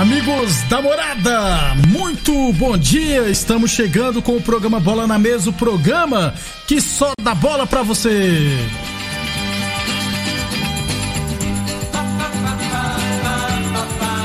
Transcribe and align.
Amigos 0.00 0.62
da 0.70 0.80
morada, 0.80 1.74
muito 1.88 2.54
bom 2.54 2.74
dia. 2.74 3.28
Estamos 3.28 3.70
chegando 3.70 4.22
com 4.22 4.34
o 4.34 4.40
programa 4.40 4.80
Bola 4.80 5.06
na 5.06 5.18
Mesa 5.18 5.50
o 5.50 5.52
programa 5.52 6.32
que 6.66 6.80
só 6.80 7.12
dá 7.22 7.34
bola 7.34 7.66
pra 7.66 7.82
você. 7.82 8.48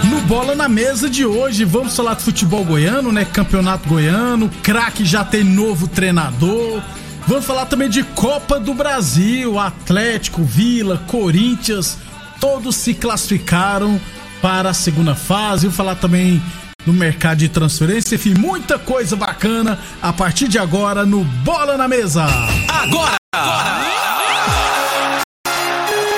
No 0.10 0.22
Bola 0.22 0.56
na 0.56 0.70
Mesa 0.70 1.10
de 1.10 1.26
hoje, 1.26 1.66
vamos 1.66 1.94
falar 1.94 2.14
de 2.14 2.24
futebol 2.24 2.64
goiano, 2.64 3.12
né? 3.12 3.26
Campeonato 3.26 3.90
goiano, 3.90 4.50
craque 4.64 5.04
já 5.04 5.26
tem 5.26 5.44
novo 5.44 5.90
treinador. 5.90 6.82
Vamos 7.28 7.44
falar 7.44 7.66
também 7.66 7.90
de 7.90 8.02
Copa 8.02 8.62
do 8.62 8.74
Brasil, 8.74 9.60
Atlético, 9.60 10.42
Vila, 10.42 11.04
Corinthians, 11.06 11.98
todos 12.40 12.78
se 12.78 12.94
classificaram 12.94 14.00
para 14.46 14.70
a 14.70 14.74
segunda 14.76 15.16
fase. 15.16 15.66
Vou 15.66 15.76
falar 15.76 15.96
também 15.96 16.40
no 16.86 16.94
mercado 16.94 17.40
de 17.40 17.50
transferência, 17.50 18.14
enfim, 18.14 18.36
muita 18.36 18.78
coisa 18.78 19.16
bacana 19.16 19.80
a 20.00 20.14
partir 20.14 20.48
de 20.48 20.60
agora 20.60 21.04
no 21.04 21.24
Bola 21.24 21.76
na 21.76 21.88
Mesa. 21.88 22.28
Agora! 22.68 23.16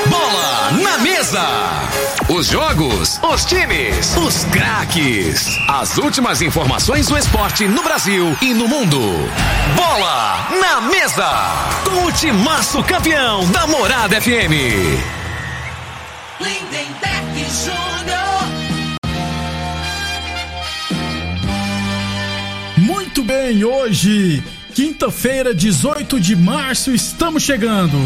Bola 0.10 0.72
na 0.84 0.98
Mesa! 0.98 1.46
Os 2.28 2.48
jogos, 2.48 3.18
os 3.24 3.46
times, 3.46 4.18
os 4.18 4.44
craques. 4.52 5.48
As 5.70 5.98
últimas 5.98 6.42
informações 6.42 7.08
do 7.08 7.18
esporte 7.18 7.66
no 7.66 7.82
Brasil 7.82 8.38
e 8.42 8.54
no 8.54 8.68
mundo. 8.68 9.00
Bola 9.74 10.50
na 10.60 10.82
Mesa! 10.82 11.32
Com 11.86 12.08
o 12.08 12.12
timaço 12.12 12.84
campeão 12.84 13.50
da 13.52 13.66
Morada 13.68 14.20
FM. 14.20 15.16
Lindenberg 16.42 17.46
Júnior. 17.64 18.17
Muito 23.18 23.34
bem, 23.34 23.64
hoje, 23.64 24.44
quinta-feira, 24.76 25.52
18 25.52 26.20
de 26.20 26.36
março, 26.36 26.94
estamos 26.94 27.42
chegando. 27.42 27.98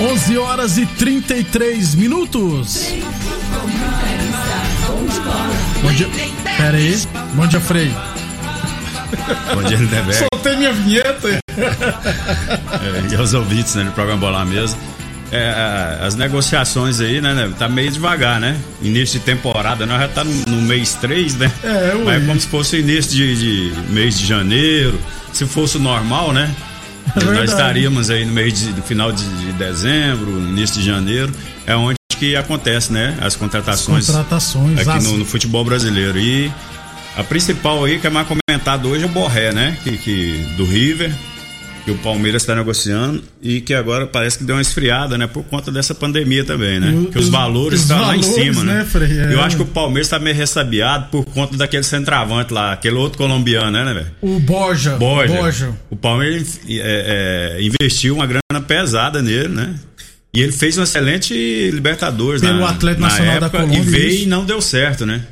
11 0.00 0.38
horas 0.38 0.78
e 0.78 0.84
33 0.84 1.94
minutos. 1.94 2.88
Bom 5.80 5.92
dia. 5.92 6.08
Pera 6.56 6.76
aí. 6.76 7.02
Bom 7.34 7.46
dia, 7.46 7.60
Frei. 7.60 7.94
Bom 9.54 9.62
dia, 9.62 9.76
Lindenberg. 9.76 10.26
Soltei 10.32 10.56
minha 10.56 10.72
vinheta. 10.72 11.38
É, 12.80 13.12
e 13.12 13.16
aos 13.16 13.34
ouvintes 13.34 13.74
né, 13.74 13.84
do 13.84 13.92
programa 13.92 14.18
Bola 14.18 14.44
Mesa. 14.44 14.76
É, 15.32 15.98
as 16.04 16.14
negociações 16.16 17.00
aí, 17.00 17.20
né, 17.20 17.32
né, 17.32 17.52
tá 17.58 17.68
meio 17.68 17.90
devagar, 17.90 18.40
né? 18.40 18.56
Início 18.82 19.18
de 19.20 19.24
temporada, 19.24 19.86
nós 19.86 20.00
já 20.00 20.08
tá 20.08 20.24
no, 20.24 20.32
no 20.46 20.60
mês 20.62 20.94
3, 20.94 21.36
né? 21.36 21.52
É, 21.62 21.94
ué. 21.94 22.04
Mas 22.18 22.26
como 22.26 22.40
se 22.40 22.46
fosse 22.48 22.76
o 22.76 22.78
início 22.80 23.12
de, 23.12 23.70
de 23.72 23.80
mês 23.92 24.18
de 24.18 24.26
janeiro. 24.26 25.00
Se 25.32 25.46
fosse 25.46 25.76
o 25.76 25.80
normal, 25.80 26.32
né? 26.32 26.52
É 27.20 27.24
nós 27.24 27.50
estaríamos 27.50 28.10
aí 28.10 28.24
no 28.24 28.32
mês 28.32 28.58
de 28.58 28.70
no 28.72 28.82
final 28.82 29.12
de, 29.12 29.24
de 29.38 29.52
dezembro, 29.52 30.30
início 30.48 30.80
de 30.80 30.86
janeiro, 30.86 31.32
é 31.66 31.74
onde 31.76 31.96
que 32.18 32.34
acontece, 32.36 32.92
né? 32.92 33.16
As 33.20 33.34
contratações, 33.36 34.06
Contratações. 34.06 34.78
aqui 34.80 34.90
as- 34.90 35.04
no, 35.04 35.16
no 35.18 35.24
futebol 35.24 35.64
brasileiro. 35.64 36.18
E 36.18 36.52
a 37.16 37.22
principal 37.24 37.84
aí 37.84 37.98
que 37.98 38.06
é 38.06 38.10
mais 38.10 38.26
comentado 38.26 38.88
hoje 38.88 39.04
é 39.04 39.06
o 39.06 39.08
Borré, 39.10 39.52
né? 39.52 39.76
Que, 39.84 39.96
que- 39.96 40.46
do 40.56 40.64
River, 40.64 41.12
que 41.90 42.00
o 42.00 42.02
Palmeiras 42.02 42.42
está 42.42 42.54
negociando 42.54 43.22
e 43.42 43.60
que 43.60 43.74
agora 43.74 44.06
parece 44.06 44.38
que 44.38 44.44
deu 44.44 44.54
uma 44.56 44.62
esfriada, 44.62 45.18
né? 45.18 45.26
Por 45.26 45.42
conta 45.44 45.70
dessa 45.72 45.94
pandemia 45.94 46.44
também, 46.44 46.78
né? 46.78 46.90
O- 46.92 47.06
que 47.06 47.18
os 47.18 47.24
os- 47.24 47.30
valores 47.30 47.80
estão 47.82 48.00
lá 48.00 48.16
em 48.16 48.22
cima, 48.22 48.62
né? 48.64 48.74
né, 48.78 48.84
Frei? 48.84 49.18
É. 49.18 49.34
Eu 49.34 49.40
acho 49.40 49.56
que 49.56 49.62
o 49.62 49.66
Palmeiras 49.66 50.06
está 50.06 50.18
meio 50.18 50.36
ressabiado 50.36 51.06
por 51.10 51.24
conta 51.24 51.56
daquele 51.56 51.82
centroavante 51.82 52.52
lá, 52.52 52.72
aquele 52.72 52.94
outro 52.96 53.18
colombiano, 53.18 53.70
né, 53.70 53.84
né, 53.84 53.94
velho? 53.94 54.06
O 54.22 54.38
Borja. 54.38 54.96
Borja. 54.96 55.34
Borja. 55.34 55.70
O 55.90 55.96
Palmeiras 55.96 56.60
é, 56.68 57.56
é, 57.58 57.62
investiu 57.62 58.14
uma 58.14 58.26
grana 58.26 58.64
pesada 58.66 59.20
nele, 59.20 59.48
né? 59.48 59.74
E 60.32 60.40
ele 60.40 60.52
fez 60.52 60.78
um 60.78 60.84
excelente 60.84 61.34
Libertadores 61.72 62.40
Pelo 62.40 62.60
na, 62.60 62.70
Atlético 62.70 63.00
na 63.02 63.08
Nacional 63.08 63.40
da 63.40 63.46
época, 63.46 63.62
Colômbia, 63.64 63.80
e 63.80 63.84
veio 63.90 64.08
isso. 64.10 64.22
e 64.24 64.26
não 64.26 64.44
deu 64.44 64.60
certo, 64.60 65.04
né? 65.04 65.22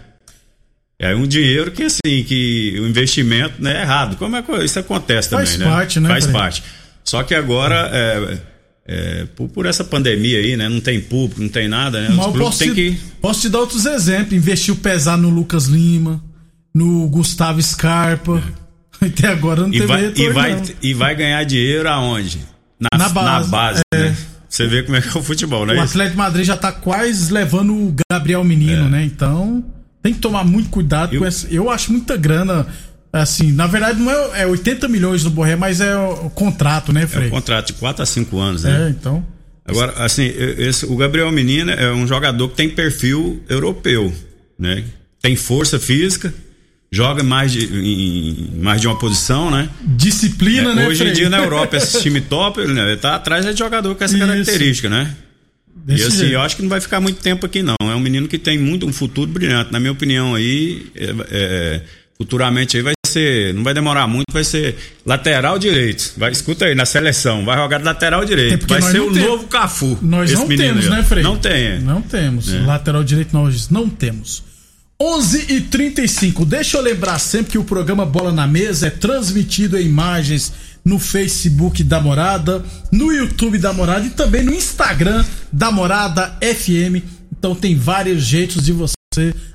É 1.01 1.15
um 1.15 1.27
dinheiro 1.27 1.71
que 1.71 1.85
assim, 1.85 2.25
que 2.27 2.77
o 2.81 2.87
investimento 2.89 3.55
né, 3.63 3.79
é 3.79 3.83
errado. 3.83 4.17
Como 4.17 4.35
é 4.37 4.43
que 4.43 4.53
isso 4.65 4.79
acontece 4.81 5.31
Faz 5.31 5.53
também, 5.53 5.67
né? 5.69 5.75
parte, 5.77 6.01
né, 6.01 6.09
Faz 6.09 6.27
parte. 6.27 6.63
Só 7.05 7.23
que 7.23 7.35
agora, 7.35 7.89
é, 7.93 8.39
é, 8.87 9.27
por, 9.37 9.49
por 9.49 9.65
essa 9.67 9.85
pandemia 9.85 10.39
aí, 10.39 10.57
né? 10.57 10.69
Não 10.69 10.81
tem 10.81 11.01
público, 11.01 11.41
não 11.41 11.49
tem 11.49 11.69
nada, 11.69 12.01
né? 12.01 12.09
Mas 12.11 12.19
Os 12.19 12.25
clubes 12.33 12.43
posso, 12.43 12.59
têm 12.59 12.69
te, 12.69 12.75
que. 12.75 12.99
posso 13.21 13.41
te 13.43 13.49
dar 13.49 13.61
outros 13.61 13.87
exemplos. 13.87 14.33
Investiu 14.33 14.75
pesado 14.77 15.23
no 15.23 15.31
Lucas 15.31 15.67
Lima, 15.67 16.21
no 16.75 17.07
Gustavo 17.09 17.63
Scarpa. 17.63 18.43
Até 19.01 19.29
agora 19.29 19.61
não 19.63 19.69
É. 19.69 19.77
E 19.77 19.81
teve 19.81 19.87
vai, 19.87 20.01
e, 20.01 20.07
retorno, 20.09 20.33
vai, 20.35 20.55
não. 20.55 20.63
e 20.83 20.95
vai 20.95 21.15
ganhar 21.15 21.45
dinheiro 21.45 21.89
aonde? 21.89 22.41
Na, 22.81 22.99
Na 22.99 23.09
base, 23.09 23.27
na 23.51 23.57
base, 23.57 23.81
é. 23.95 23.99
né? 23.99 24.17
Você 24.49 24.67
vê 24.67 24.83
como 24.83 24.97
é 24.97 25.01
que 25.01 25.09
é 25.17 25.21
o 25.21 25.23
futebol, 25.23 25.65
né? 25.65 25.75
O 25.75 25.81
Atlético 25.81 26.17
Madrid 26.17 26.45
já 26.45 26.57
tá 26.57 26.73
quase 26.73 27.33
levando 27.33 27.73
o 27.73 27.95
Gabriel 28.11 28.43
Menino, 28.43 28.87
É. 28.87 28.89
né? 28.89 29.05
Então 29.05 29.65
tem 30.09 30.15
que 30.15 30.21
tomar 30.21 30.45
muito 30.45 30.71
cuidado 30.71 31.15
Eu- 31.15 31.21
com 31.21 31.27
essa. 31.27 31.47
Eu 31.51 31.69
acho 31.71 31.93
muita 31.93 32.17
grana. 32.17 32.67
Assim, 33.11 33.53
na 33.53 33.67
verdade 33.67 33.99
não 33.99 34.11
é, 34.11 34.43
é 34.43 34.47
80 34.47 34.87
milhões 34.87 35.23
do 35.25 35.31
Borré, 35.31 35.57
mas 35.57 35.81
é 35.81 35.97
o, 35.97 36.29
contrato, 36.31 36.93
né, 36.93 37.05
É 37.05 37.07
Frei? 37.07 37.29
um 37.29 37.31
contrato 37.31 37.69
de 37.69 37.73
4 37.75 38.03
a 38.03 38.07
5 38.07 38.39
anos, 38.39 38.65
né? 38.65 38.87
É, 38.87 38.91
então. 38.91 39.25
Agora, 39.67 39.95
assim, 40.05 40.31
esse, 40.59 40.85
o 40.87 40.95
Gabriel 40.95 41.31
Menino 41.33 41.71
é 41.71 41.91
um 41.93 42.07
jogador 42.07 42.49
que 42.51 42.57
tem 42.57 42.69
perfil 42.69 43.43
europeu, 43.49 44.13
né? 44.59 44.85
Tem 45.23 45.37
força 45.37 45.79
física, 45.79 46.33
joga 46.93 47.23
mais 47.23 47.51
de, 47.53 47.65
em 47.67 48.61
mais 48.61 48.81
de 48.81 48.87
uma 48.87 48.99
posição, 48.99 49.51
né? 49.51 49.69
Disciplina, 49.83 50.73
É, 50.73 50.75
né, 50.75 50.89
hoje 50.89 51.07
em 51.09 51.13
dia 51.13 51.31
na 51.31 51.39
Europa, 51.39 51.77
esse 51.79 52.01
time 52.03 52.21
top, 52.21 52.61
ele, 52.61 52.75
né, 52.75 52.95
tá 52.97 53.15
atrás 53.15 53.45
de 53.45 53.59
jogador 53.59 53.95
com 53.95 54.05
essa 54.05 54.17
Isso. 54.17 54.27
característica, 54.27 54.89
né? 54.91 55.15
Desse 55.89 56.03
e 56.03 56.07
assim, 56.07 56.17
jeito. 56.19 56.33
eu 56.35 56.41
acho 56.43 56.55
que 56.57 56.63
não 56.63 56.69
vai 56.69 56.81
ficar 56.81 57.01
muito 57.01 57.21
tempo 57.23 57.47
aqui, 57.47 57.63
não. 57.63 57.75
É 57.81 57.95
um 57.95 58.01
menino 58.01 58.29
que 58.29 58.39
tem 58.39 58.59
muito 58.59 58.87
um 58.87 58.93
futuro 58.93 59.31
brilhante. 59.31 59.73
Na 59.73 59.81
minha 59.81 59.91
opinião, 59.93 60.35
aí, 60.35 60.87
é, 60.95 61.15
é, 61.31 61.83
futuramente 62.19 62.77
aí 62.77 62.83
vai 62.83 62.93
ser. 63.07 63.55
Não 63.55 63.65
vai 63.65 63.73
demorar 63.73 64.07
muito, 64.07 64.27
vai 64.31 64.45
ser 64.45 64.77
lateral 65.07 65.59
direito. 65.59 66.13
Vai, 66.17 66.31
escuta 66.31 66.67
aí, 66.67 66.75
na 66.75 66.85
seleção, 66.85 67.43
vai 67.45 67.57
jogar 67.57 67.79
de 67.79 67.85
lateral 67.85 68.23
direito. 68.25 68.67
vai 68.67 68.83
ser 68.83 69.01
o 69.01 69.11
temos- 69.13 69.29
novo 69.29 69.47
Cafu. 69.47 69.99
Nós 70.03 70.31
não 70.31 70.47
temos, 70.47 70.85
aí, 70.85 70.91
né, 70.91 71.03
Frei? 71.03 71.23
Não 71.23 71.39
tem. 71.39 71.53
é. 71.65 71.79
Não 71.79 72.03
temos. 72.03 72.53
É. 72.53 72.59
Lateral 72.61 73.03
direito 73.03 73.33
nós 73.33 73.71
não 73.71 73.89
temos. 73.89 74.45
11 75.01 75.47
e 75.55 75.61
35 75.61 76.45
Deixa 76.45 76.77
eu 76.77 76.83
lembrar 76.83 77.19
sempre 77.21 77.53
que 77.53 77.59
o 77.59 77.63
programa 77.65 78.05
Bola 78.05 78.33
na 78.33 78.49
Mesa 78.49 78.89
é 78.89 78.91
transmitido 78.91 79.79
em 79.79 79.87
imagens 79.87 80.53
no 80.85 80.99
Facebook 80.99 81.85
da 81.85 82.01
Morada, 82.01 82.65
no 82.91 83.13
YouTube 83.13 83.59
da 83.59 83.73
Morada 83.73 84.07
e 84.07 84.11
também 84.11 84.43
no 84.43 84.53
Instagram 84.55 85.25
da 85.53 85.71
Morada 85.71 86.37
FM. 86.41 87.03
Então 87.37 87.55
tem 87.55 87.77
vários 87.77 88.23
jeitos 88.25 88.65
de 88.65 88.73
você 88.73 88.95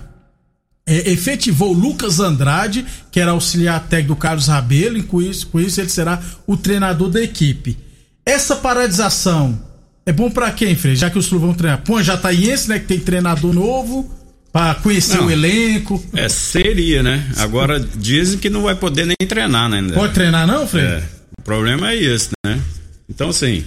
é, 0.86 1.10
efetivou 1.10 1.72
Lucas 1.72 2.20
Andrade, 2.20 2.86
que 3.10 3.18
era 3.18 3.32
auxiliar 3.32 3.86
técnico 3.88 4.14
do 4.14 4.20
Carlos 4.20 4.46
Rabelo, 4.46 4.96
e 4.96 5.02
com 5.02 5.20
isso, 5.20 5.48
com 5.48 5.60
isso 5.60 5.80
ele 5.80 5.88
será 5.88 6.22
o 6.46 6.56
treinador 6.56 7.10
da 7.10 7.20
equipe. 7.20 7.76
Essa 8.24 8.56
paralisação 8.56 9.60
é 10.04 10.12
bom 10.12 10.30
para 10.30 10.50
quem, 10.52 10.76
Frei? 10.76 10.94
Já 10.94 11.10
que 11.10 11.18
os 11.18 11.26
clubes 11.26 11.46
vão 11.46 11.54
treinar. 11.54 11.82
Pô, 11.82 12.00
já 12.02 12.16
tá 12.16 12.32
esse, 12.32 12.68
né? 12.68 12.78
Que 12.78 12.86
tem 12.86 13.00
treinador 13.00 13.52
novo 13.52 14.08
para 14.52 14.76
conhecer 14.76 15.16
não, 15.16 15.26
o 15.26 15.30
elenco. 15.30 16.02
É, 16.14 16.28
seria, 16.28 17.02
né? 17.02 17.28
Agora 17.38 17.80
dizem 17.80 18.38
que 18.38 18.48
não 18.48 18.62
vai 18.62 18.76
poder 18.76 19.04
nem 19.04 19.28
treinar, 19.28 19.68
né? 19.68 19.82
Pode 19.92 20.14
treinar 20.14 20.46
não, 20.46 20.66
Frei? 20.66 20.84
É, 20.84 21.02
o 21.38 21.42
problema 21.42 21.90
é 21.90 21.96
esse, 21.96 22.30
né? 22.44 22.60
Então, 23.08 23.30
assim, 23.30 23.64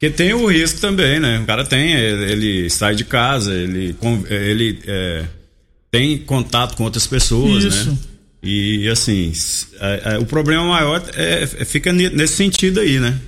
que 0.00 0.10
tem 0.10 0.32
o 0.32 0.46
risco 0.46 0.80
também, 0.80 1.20
né? 1.20 1.38
O 1.38 1.44
cara 1.44 1.64
tem, 1.64 1.92
ele, 1.92 2.32
ele 2.32 2.70
sai 2.70 2.94
de 2.94 3.04
casa, 3.04 3.52
ele, 3.52 3.96
ele 4.28 4.78
é, 4.86 5.24
tem 5.94 6.18
contato 6.18 6.76
com 6.76 6.84
outras 6.84 7.06
pessoas, 7.06 7.64
né? 7.64 7.70
Isso. 7.70 7.90
né? 7.90 7.98
E, 8.42 8.88
assim, 8.90 9.32
é, 9.80 10.14
é, 10.14 10.18
o 10.18 10.26
problema 10.26 10.64
maior 10.64 11.02
é, 11.14 11.44
é 11.44 11.64
fica 11.64 11.92
nesse 11.92 12.34
sentido 12.34 12.80
aí, 12.80 13.00
né? 13.00 13.18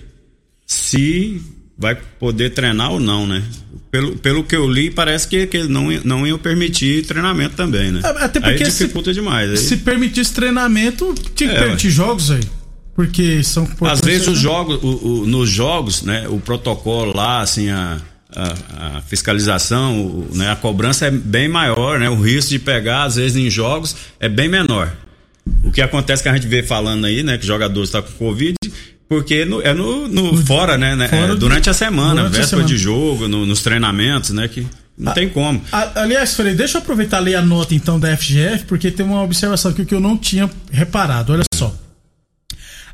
Se 0.67 1.41
vai 1.79 1.95
poder 2.19 2.51
treinar 2.51 2.93
ou 2.93 3.01
não, 3.01 3.27
né? 3.27 3.43
Pelo, 3.91 4.17
pelo 4.17 4.45
que 4.45 4.55
eu 4.55 4.69
li, 4.69 4.91
parece 4.91 5.27
que, 5.29 5.47
que 5.47 5.63
não, 5.63 5.91
não 6.05 6.27
iam 6.27 6.39
permitir 6.39 7.07
treinamento 7.07 7.55
também, 7.55 7.93
né? 7.93 8.01
Até 8.05 8.41
porque 8.41 8.65
aí 8.65 8.71
dificulta 8.71 9.11
se, 9.11 9.21
demais. 9.21 9.51
Aí... 9.51 9.57
Se 9.57 9.77
permitisse 9.79 10.35
treinamento, 10.35 11.15
tinha 11.35 11.51
que 11.51 11.57
é, 11.57 11.61
permitir 11.61 11.91
jogos 11.91 12.31
aí. 12.31 12.43
Porque 12.95 13.43
são 13.43 13.69
Às 13.83 14.01
vezes 14.01 14.27
os 14.27 14.39
jogos, 14.39 14.83
o, 14.83 15.23
o, 15.23 15.27
nos 15.27 15.49
jogos, 15.49 16.03
né, 16.03 16.27
o 16.29 16.41
protocolo 16.41 17.15
lá, 17.15 17.41
assim, 17.41 17.69
a, 17.69 18.01
a, 18.35 18.97
a 18.99 19.01
fiscalização, 19.03 20.01
o, 20.01 20.29
né, 20.35 20.51
a 20.51 20.57
cobrança 20.57 21.07
é 21.07 21.11
bem 21.11 21.49
maior, 21.49 21.99
né? 21.99 22.09
O 22.09 22.21
risco 22.21 22.51
de 22.51 22.59
pegar, 22.59 23.05
às 23.05 23.17
vezes, 23.17 23.37
em 23.37 23.49
jogos 23.51 23.97
é 24.19 24.29
bem 24.29 24.49
menor. 24.49 24.93
O 25.65 25.71
que 25.71 25.81
acontece 25.81 26.23
que 26.23 26.29
a 26.29 26.35
gente 26.35 26.47
vê 26.47 26.63
falando 26.63 27.05
aí, 27.05 27.23
né, 27.23 27.39
que 27.39 27.47
jogador 27.47 27.83
está 27.83 28.03
com 28.03 28.11
Covid, 28.13 28.57
porque 29.09 29.45
no, 29.45 29.63
é 29.63 29.73
no, 29.73 30.09
no 30.09 30.37
fora, 30.37 30.77
né? 30.77 30.97
né 30.97 31.09
fora 31.09 31.33
é, 31.33 31.37
durante 31.37 31.71
a 31.71 31.75
semana, 31.75 32.23
durante 32.23 32.39
véspera 32.39 32.45
a 32.45 32.49
semana. 32.49 32.69
de 32.69 32.77
jogo, 32.77 33.29
no, 33.29 33.47
nos 33.47 33.63
treinamentos, 33.63 34.31
né? 34.31 34.49
Que 34.49 34.67
não 34.99 35.13
a, 35.13 35.15
tem 35.15 35.29
como. 35.29 35.63
A, 35.71 36.03
aliás, 36.03 36.35
Frei, 36.35 36.55
deixa 36.55 36.79
eu 36.79 36.83
aproveitar 36.83 37.21
e 37.21 37.27
ler 37.27 37.35
a 37.37 37.43
nota 37.43 37.75
então 37.75 38.01
da 38.01 38.17
FGF, 38.17 38.65
porque 38.67 38.91
tem 38.91 39.07
uma 39.07 39.23
observação 39.23 39.71
aqui 39.71 39.85
que 39.85 39.95
eu 39.95 40.01
não 40.01 40.17
tinha 40.17 40.51
reparado. 40.73 41.33
Olha 41.33 41.45
só. 41.55 41.56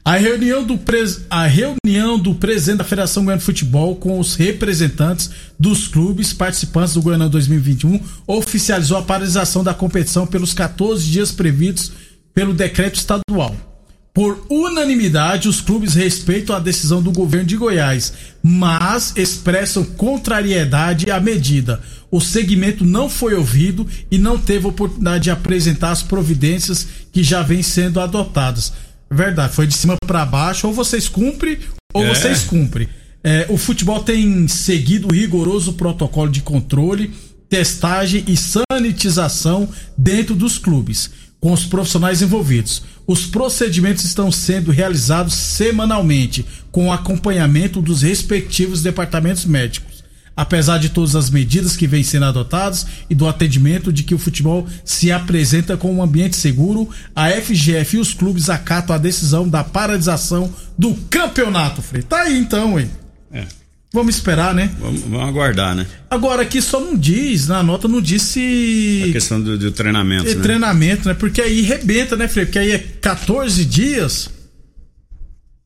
A 0.05 0.17
reunião, 0.17 0.65
do 0.65 0.77
pres... 0.77 1.21
a 1.31 1.47
reunião 1.47 2.19
do 2.19 2.35
presidente 2.35 2.79
da 2.79 2.85
Federação 2.85 3.25
Goiana 3.25 3.39
de 3.39 3.45
Futebol 3.45 3.95
com 3.95 4.19
os 4.19 4.35
representantes 4.35 5.31
dos 5.57 5.87
clubes 5.87 6.33
participantes 6.33 6.95
do 6.95 7.03
Goiânia 7.03 7.29
2021 7.29 8.01
oficializou 8.27 8.97
a 8.99 9.03
paralisação 9.03 9.63
da 9.63 9.73
competição 9.73 10.27
pelos 10.27 10.53
14 10.53 11.07
dias 11.07 11.31
previstos 11.31 11.93
pelo 12.35 12.53
decreto 12.53 12.97
estadual. 12.97 13.55
Por 14.13 14.45
unanimidade, 14.51 15.49
os 15.49 15.61
clubes 15.61 15.95
respeitam 15.95 16.55
a 16.55 16.59
decisão 16.59 17.01
do 17.01 17.13
governo 17.13 17.47
de 17.47 17.57
Goiás, 17.57 18.13
mas 18.43 19.15
expressam 19.17 19.85
contrariedade 19.85 21.11
à 21.11 21.21
medida. 21.21 21.81
O 22.11 22.21
segmento 22.21 22.85
não 22.85 23.09
foi 23.09 23.35
ouvido 23.35 23.87
e 24.11 24.19
não 24.19 24.37
teve 24.37 24.67
oportunidade 24.67 25.25
de 25.25 25.31
apresentar 25.31 25.93
as 25.93 26.03
providências 26.03 26.87
que 27.11 27.23
já 27.23 27.43
vêm 27.43 27.63
sendo 27.63 28.01
adotadas. 28.01 28.73
Verdade, 29.13 29.55
foi 29.55 29.67
de 29.67 29.75
cima 29.75 29.97
para 30.07 30.25
baixo, 30.25 30.67
ou 30.67 30.73
vocês 30.73 31.09
cumprem 31.09 31.59
ou 31.93 32.05
é. 32.05 32.09
vocês 32.09 32.43
cumprem. 32.43 32.89
É, 33.23 33.47
o 33.49 33.57
futebol 33.57 34.03
tem 34.03 34.49
seguido 34.49 35.09
o 35.09 35.13
rigoroso 35.13 35.75
protocolo 35.75 36.31
de 36.31 36.41
controle, 36.41 37.13
testagem 37.49 38.25
e 38.27 38.37
sanitização 38.37 39.69
dentro 39.97 40.35
dos 40.35 40.59
clubes 40.59 41.11
com 41.43 41.53
os 41.53 41.67
profissionais 41.67 42.23
envolvidos. 42.23 42.85
Os 43.05 43.27
procedimentos 43.27 44.05
estão 44.05 44.31
sendo 44.31 44.71
realizados 44.71 45.35
semanalmente, 45.35 46.47
com 46.71 46.93
acompanhamento 46.93 47.83
dos 47.83 48.03
respectivos 48.03 48.81
departamentos 48.81 49.45
médicos. 49.45 49.92
Apesar 50.37 50.79
de 50.79 50.89
todas 50.89 51.15
as 51.15 51.31
medidas 51.31 51.77
que 51.77 51.87
vêm 51.87 52.03
sendo 52.03 52.25
adotadas 52.25 52.87
e 53.09 53.15
do 53.15 53.29
atendimento 53.29 53.93
de 53.93 54.03
que 54.03 54.15
o 54.15 54.19
futebol 54.19 54.67
se 54.85 55.13
apresenta 55.13 55.77
como 55.77 55.95
um 55.95 56.03
ambiente 56.03 56.37
seguro, 56.37 56.89
a 57.15 57.29
FGF 57.31 57.97
e 57.97 58.01
os 58.01 58.15
clubes 58.15 58.49
acatam 58.49 58.95
a 58.95 58.99
decisão 58.99 59.49
da 59.49 59.63
paralisação 59.63 60.53
do 60.79 60.95
campeonato, 61.11 61.83
Frei. 61.83 62.03
Tá 62.03 62.23
aí 62.23 62.39
então, 62.39 62.81
hein? 62.81 62.91
É. 63.33 63.47
Vamos 63.93 64.17
esperar, 64.17 64.55
né? 64.55 64.71
Vamos, 64.81 65.03
vamos, 65.03 65.29
aguardar, 65.29 65.75
né? 65.75 65.87
Agora 66.09 66.43
aqui 66.43 66.63
só 66.63 66.81
não 66.81 66.97
diz, 66.97 67.49
na 67.49 67.63
nota 67.63 67.87
não 67.87 68.01
disse. 68.01 69.05
A 69.11 69.13
questão 69.13 69.39
do, 69.39 69.59
do 69.59 69.71
treinamento. 69.71 70.25
Né? 70.25 70.43
treinamento, 70.43 71.09
né? 71.09 71.15
Porque 71.15 71.43
aí 71.43 71.61
rebenta, 71.61 72.17
né, 72.17 72.27
Frei? 72.27 72.47
Porque 72.47 72.59
aí 72.59 72.71
é 72.71 72.79
14 72.79 73.63
dias. 73.67 74.31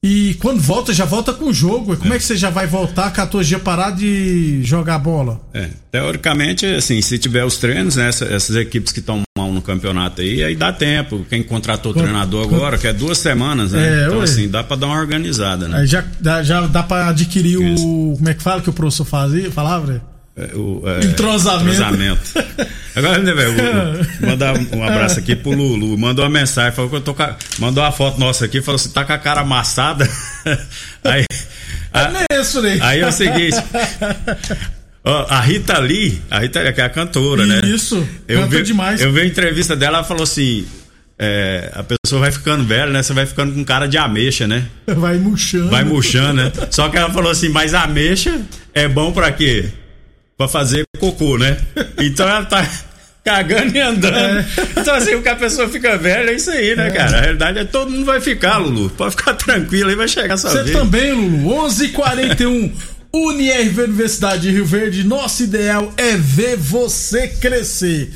E 0.07 0.35
quando 0.35 0.61
volta, 0.61 0.93
já 0.93 1.05
volta 1.05 1.33
com 1.33 1.47
o 1.47 1.53
jogo. 1.53 1.97
Como 1.97 2.13
é. 2.13 2.17
é 2.17 2.19
que 2.21 2.25
você 2.25 2.37
já 2.37 2.49
vai 2.49 2.65
voltar 2.65 3.11
14 3.11 3.49
dias 3.49 3.61
parar 3.61 3.91
de 3.91 4.63
jogar 4.63 5.01
bola? 5.01 5.41
É, 5.53 5.69
teoricamente, 5.91 6.65
assim, 6.65 7.03
se 7.03 7.19
tiver 7.19 7.45
os 7.45 7.57
treinos, 7.57 7.97
né, 7.97 8.09
essas, 8.09 8.31
essas 8.31 8.55
equipes 8.55 8.93
que 8.93 9.01
estão 9.01 9.23
mal 9.37 9.51
no 9.51 9.61
campeonato 9.61 10.21
aí, 10.21 10.45
aí 10.45 10.55
dá 10.55 10.73
tempo. 10.73 11.27
Quem 11.29 11.43
contratou 11.43 11.91
o 11.91 11.95
treinador 11.95 12.47
agora, 12.47 12.79
que 12.79 12.87
é 12.87 12.93
duas 12.93 13.19
semanas, 13.19 13.73
né? 13.73 14.03
É, 14.03 14.07
então, 14.07 14.19
ué. 14.19 14.25
assim, 14.25 14.49
dá 14.49 14.63
pra 14.63 14.77
dar 14.77 14.87
uma 14.87 15.01
organizada, 15.01 15.67
né? 15.67 15.79
Aí 15.79 15.87
já, 15.89 16.05
já 16.45 16.61
dá 16.69 16.85
pra 16.85 17.09
adquirir 17.09 17.61
Isso. 17.61 17.85
o. 17.85 18.15
Como 18.17 18.29
é 18.29 18.35
que 18.35 18.43
fala 18.43 18.63
que 18.63 18.71
o 18.71 18.73
professor 18.73 19.05
fazia? 19.05 19.51
Falava? 19.51 19.93
É, 19.93 20.16
o, 20.55 20.83
é, 20.87 21.05
entrosamento. 21.07 21.71
entrosamento. 21.71 22.21
Agora, 22.95 23.19
né, 23.19 23.33
velho? 23.33 23.55
Mandar 24.21 24.55
um 24.55 24.83
abraço 24.85 25.19
aqui 25.19 25.35
pro 25.35 25.51
Lulu. 25.51 25.97
Mandou 25.97 26.25
uma 26.25 26.31
mensagem, 26.31 26.73
falou 26.73 26.91
que 26.91 26.97
eu 26.97 27.01
tô 27.01 27.15
com 27.15 27.23
a, 27.23 27.37
Mandou 27.59 27.83
uma 27.83 27.93
foto 27.93 28.21
nossa 28.21 28.45
aqui, 28.45 28.61
falou 28.61 28.77
assim: 28.77 28.91
tá 28.91 29.05
com 29.05 29.15
a 29.15 29.19
cara 29.19 29.41
amassada. 29.41 30.09
aí. 31.03 31.25
É 32.31 32.41
isso, 32.41 32.61
né? 32.61 32.79
Aí 32.83 33.01
é 33.01 33.07
o 33.07 33.13
seguinte. 33.13 33.57
a 35.05 35.41
Rita 35.41 35.79
Lee, 35.79 36.21
a 36.31 36.41
Rita 36.41 36.61
Lee, 36.61 36.73
que 36.75 36.81
é 36.83 36.85
a 36.85 36.91
cantora, 36.91 37.47
né? 37.47 37.61
Isso, 37.65 38.07
eu 38.29 38.43
canta 38.43 38.57
vi, 38.57 38.63
demais. 38.63 39.01
Eu 39.01 39.13
vi 39.13 39.21
a 39.21 39.27
entrevista 39.27 39.75
dela, 39.75 39.99
ela 39.99 40.07
falou 40.07 40.25
assim: 40.25 40.67
é, 41.19 41.73
a 41.75 41.83
pessoa 41.83 42.21
vai 42.21 42.31
ficando 42.31 42.63
velha, 42.63 42.93
né? 42.93 43.03
Você 43.03 43.15
vai 43.15 43.25
ficando 43.25 43.55
com 43.55 43.65
cara 43.65 43.87
de 43.87 43.97
ameixa, 43.97 44.47
né? 44.47 44.67
Vai 44.87 45.17
murchando. 45.17 45.71
Vai 45.71 45.83
murchando, 45.83 46.35
né? 46.35 46.53
Só 46.71 46.91
que 46.91 46.99
ela 46.99 47.11
falou 47.11 47.31
assim: 47.31 47.49
mas 47.49 47.73
ameixa 47.73 48.39
é 48.75 48.87
bom 48.87 49.13
para 49.13 49.33
quê? 49.33 49.73
Pra 50.37 50.49
fazer 50.49 50.85
cocô, 50.99 51.39
né? 51.39 51.57
Então 51.99 52.29
ela 52.29 52.45
tá 52.45 52.69
cagando 53.25 53.77
e 53.77 53.81
andando. 53.81 54.17
É. 54.17 54.47
Então, 54.77 54.95
assim, 54.95 55.15
o 55.15 55.23
que 55.23 55.29
a 55.29 55.35
pessoa 55.35 55.69
fica 55.69 55.97
velha 55.97 56.31
é 56.31 56.35
isso 56.35 56.51
aí, 56.51 56.77
né, 56.77 56.89
é. 56.89 56.91
cara? 56.91 57.19
A 57.19 57.21
realidade 57.23 57.59
é 57.59 57.65
todo 57.65 57.91
mundo 57.91 58.05
vai 58.05 58.21
ficar, 58.21 58.59
Lulu. 58.59 58.91
Pode 58.91 59.17
ficar 59.17 59.35
tranquilo 59.35 59.91
aí, 59.91 59.97
vai 59.97 60.07
chegar 60.07 60.35
a 60.35 60.37
sua 60.37 60.51
Você 60.51 60.71
também, 60.71 61.13
Lulu. 61.13 61.67
11:41 61.67 61.85
h 61.85 61.93
41 61.93 62.73
Unirv 63.13 63.81
Universidade 63.81 64.43
de 64.43 64.51
Rio 64.51 64.67
Verde, 64.67 65.03
nosso 65.03 65.43
ideal 65.43 65.93
é 65.97 66.17
ver 66.17 66.57
você 66.57 67.29
crescer. 67.29 68.13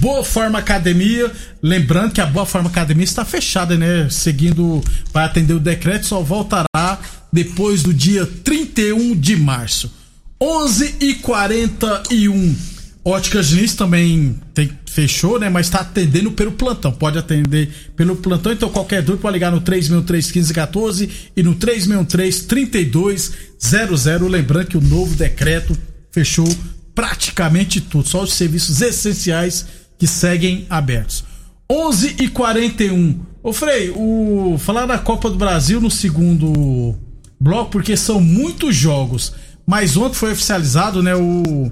Boa 0.00 0.24
Forma 0.24 0.58
Academia, 0.58 1.30
lembrando 1.62 2.12
que 2.12 2.20
a 2.20 2.26
Boa 2.26 2.46
Forma 2.46 2.68
Academia 2.68 3.04
está 3.04 3.24
fechada, 3.24 3.76
né? 3.76 4.08
Seguindo, 4.10 4.82
vai 5.12 5.24
atender 5.24 5.54
o 5.54 5.60
decreto, 5.60 6.06
só 6.06 6.20
voltará 6.20 6.98
depois 7.32 7.82
do 7.82 7.92
dia 7.92 8.26
30 8.42 8.68
31 8.72 9.14
de 9.14 9.36
março. 9.36 9.97
11 10.40 10.94
e 11.00 11.14
41 11.14 12.56
Óticas 13.04 13.48
Diniz 13.48 13.74
também 13.74 14.38
tem, 14.52 14.70
fechou, 14.84 15.40
né? 15.40 15.48
Mas 15.48 15.70
tá 15.70 15.80
atendendo 15.80 16.30
pelo 16.32 16.52
plantão. 16.52 16.92
Pode 16.92 17.16
atender 17.16 17.90
pelo 17.96 18.14
plantão. 18.16 18.52
Então, 18.52 18.68
qualquer 18.68 19.00
dúvida, 19.00 19.22
pode 19.22 19.32
ligar 19.32 19.50
no 19.50 19.62
363-1514 19.62 21.08
e 21.34 21.42
no 21.42 21.56
363-3200. 21.56 24.28
Lembrando 24.28 24.66
que 24.66 24.76
o 24.76 24.82
novo 24.82 25.14
decreto 25.14 25.74
fechou 26.12 26.46
praticamente 26.94 27.80
tudo. 27.80 28.06
Só 28.06 28.24
os 28.24 28.34
serviços 28.34 28.82
essenciais 28.82 29.64
que 29.98 30.06
seguem 30.06 30.66
abertos. 30.68 31.24
11 31.70 32.16
e 32.20 32.28
41 32.28 33.20
Ô 33.42 33.52
Frei, 33.52 33.90
o... 33.94 34.56
falar 34.58 34.84
da 34.84 34.98
Copa 34.98 35.30
do 35.30 35.36
Brasil 35.36 35.80
no 35.80 35.90
segundo 35.90 36.94
bloco, 37.40 37.70
porque 37.70 37.96
são 37.96 38.20
muitos 38.20 38.76
jogos. 38.76 39.32
Mas 39.68 39.96
ontem 39.98 40.14
foi 40.14 40.32
oficializado, 40.32 41.02
né? 41.02 41.14
O 41.14 41.70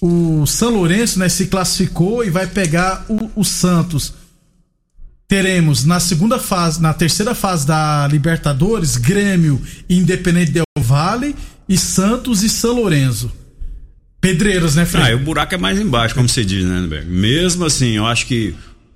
o 0.00 0.44
São 0.46 0.70
Lourenço 0.70 1.18
né, 1.18 1.28
se 1.28 1.46
classificou 1.46 2.24
e 2.24 2.30
vai 2.30 2.46
pegar 2.46 3.04
o, 3.08 3.30
o, 3.34 3.44
Santos. 3.44 4.12
Teremos 5.28 5.84
na 5.84 5.98
segunda 5.98 6.38
fase, 6.38 6.80
na 6.80 6.92
terceira 6.92 7.34
fase 7.34 7.66
da 7.66 8.06
Libertadores, 8.08 8.96
Grêmio 8.96 9.60
e 9.88 9.96
Independente 9.96 10.52
Del 10.52 10.64
Vale 10.78 11.34
e 11.68 11.76
Santos 11.76 12.42
e 12.42 12.48
São 12.48 12.74
Lourenço. 12.74 13.32
Pedreiros, 14.20 14.74
né, 14.74 14.84
Fred? 14.84 15.12
Ah, 15.12 15.16
o 15.16 15.18
buraco 15.18 15.54
é 15.54 15.58
mais 15.58 15.80
embaixo, 15.80 16.14
como 16.14 16.28
você 16.28 16.44
diz, 16.44 16.64
né, 16.64 16.80
Neberg? 16.80 17.08
Mesmo 17.08 17.64
assim, 17.64 17.92
eu 17.92 18.06
acho 18.06 18.26
que 18.26 18.54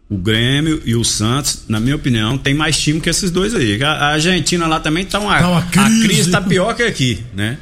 o 0.09 0.17
Grêmio 0.17 0.83
e 0.85 0.95
o 0.95 1.05
Santos, 1.05 1.65
na 1.69 1.81
minha 1.81 1.97
opinião, 1.97 2.37
tem 2.37 2.53
mais 2.53 2.79
time 2.79 3.01
que 3.01 3.09
esses 3.09 3.31
dois 3.31 3.55
aí. 3.55 3.83
A, 3.83 4.09
Argentina 4.09 4.67
lá 4.67 4.81
também 4.81 5.05
tá 5.05 5.19
uma. 5.19 5.39
Tá 5.39 5.49
uma 5.49 5.63
crise. 5.63 6.05
A 6.05 6.05
crise 6.05 6.31
tá 6.31 6.41
pior 6.41 6.75
que 6.75 6.83
aqui, 6.83 7.25
né? 7.35 7.59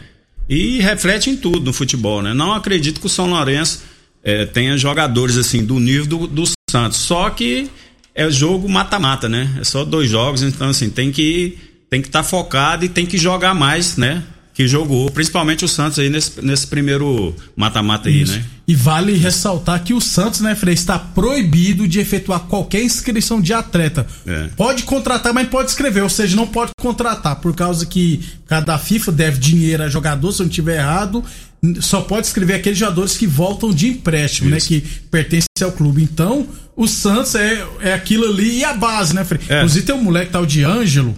E 0.49 0.81
reflete 0.81 1.31
em 1.31 1.37
tudo 1.37 1.61
no 1.61 1.73
futebol, 1.73 2.23
né? 2.23 2.33
Não 2.33 2.53
acredito 2.53 3.01
que 3.01 3.07
o 3.07 3.11
São 3.11 3.29
Lourenço 3.29 3.83
é, 4.25 4.47
tenha 4.47 4.77
jogadores 4.79 5.37
assim 5.37 5.65
do 5.65 5.79
nível 5.79 6.07
do, 6.07 6.27
do 6.27 6.45
Santos. 6.71 6.99
Só 6.99 7.29
que 7.31 7.71
é 8.15 8.31
jogo 8.31 8.69
mata-mata, 8.69 9.29
né? 9.29 9.57
É 9.61 9.65
só 9.65 9.85
dois 9.85 10.09
jogos, 10.09 10.43
então 10.43 10.71
assim, 10.71 10.91
tem 10.91 11.13
que 11.13 11.59
tem 11.91 12.03
que 12.03 12.09
estar 12.09 12.23
tá 12.23 12.29
focado 12.29 12.85
e 12.85 12.89
tem 12.89 13.07
que 13.07 13.17
jogar 13.17 13.55
mais, 13.55 13.97
né? 13.97 14.23
Que 14.59 14.67
jogou, 14.67 15.09
principalmente 15.09 15.65
o 15.65 15.69
Santos 15.69 16.01
aí 16.01 16.11
nesse, 16.11 16.45
nesse 16.45 16.67
primeiro 16.67 17.33
mata-mata 17.55 18.09
aí, 18.09 18.25
né? 18.25 18.45
E 18.67 18.75
vale 18.75 19.13
ressaltar 19.17 19.85
que 19.85 19.95
o 19.95 20.01
Santos, 20.01 20.41
né, 20.41 20.53
Frei, 20.57 20.75
está 20.75 20.99
proibido 20.99 21.87
de 21.87 22.01
efetuar 22.01 22.41
qualquer 22.41 22.83
inscrição 22.83 23.41
de 23.41 23.53
atleta. 23.53 24.05
É. 24.27 24.49
Pode 24.57 24.83
contratar, 24.83 25.33
mas 25.33 25.47
pode 25.49 25.71
escrever, 25.71 26.03
ou 26.03 26.09
seja, 26.09 26.35
não 26.35 26.45
pode 26.45 26.73
contratar, 26.81 27.37
por 27.37 27.55
causa 27.55 27.87
que 27.87 28.21
cada 28.49 28.77
FIFA 28.77 29.13
deve 29.13 29.39
dinheiro 29.39 29.85
a 29.85 29.89
jogador, 29.89 30.33
se 30.33 30.43
eu 30.43 30.47
não 30.47 30.51
estiver 30.51 30.79
errado, 30.79 31.23
só 31.81 32.01
pode 32.01 32.27
escrever 32.27 32.55
aqueles 32.55 32.81
jogadores 32.81 33.17
que 33.17 33.29
voltam 33.29 33.73
de 33.73 33.87
empréstimo, 33.87 34.51
né, 34.51 34.57
Isso. 34.57 34.73
né, 34.73 34.81
que 34.81 34.89
pertencem 35.09 35.47
ao 35.63 35.71
clube. 35.71 36.03
Então, 36.03 36.49
o 36.75 36.89
Santos 36.89 37.37
é, 37.37 37.65
é 37.81 37.93
aquilo 37.93 38.29
ali 38.29 38.59
e 38.59 38.65
a 38.65 38.75
base, 38.75 39.15
né, 39.15 39.25
Frei? 39.25 39.41
É. 39.49 39.59
Inclusive 39.59 39.87
tem 39.87 39.95
um 39.95 40.03
moleque 40.03 40.33
tal 40.33 40.45
de 40.45 40.65
Ângelo, 40.65 41.15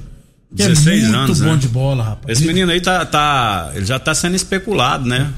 16 0.52 1.04
é 1.04 1.07
muito 1.07 1.16
anos, 1.16 1.40
bom 1.40 1.52
né? 1.52 1.57
de 1.57 1.69
bola, 1.69 2.02
rapaz. 2.02 2.38
Esse 2.38 2.47
menino 2.47 2.73
aí 2.73 2.80
tá, 2.80 3.04
tá, 3.07 3.73
ele 3.75 3.85
já 3.85 3.99
tá 3.99 4.14
sendo 4.14 4.35
especulado, 4.35 5.09
né? 5.09 5.33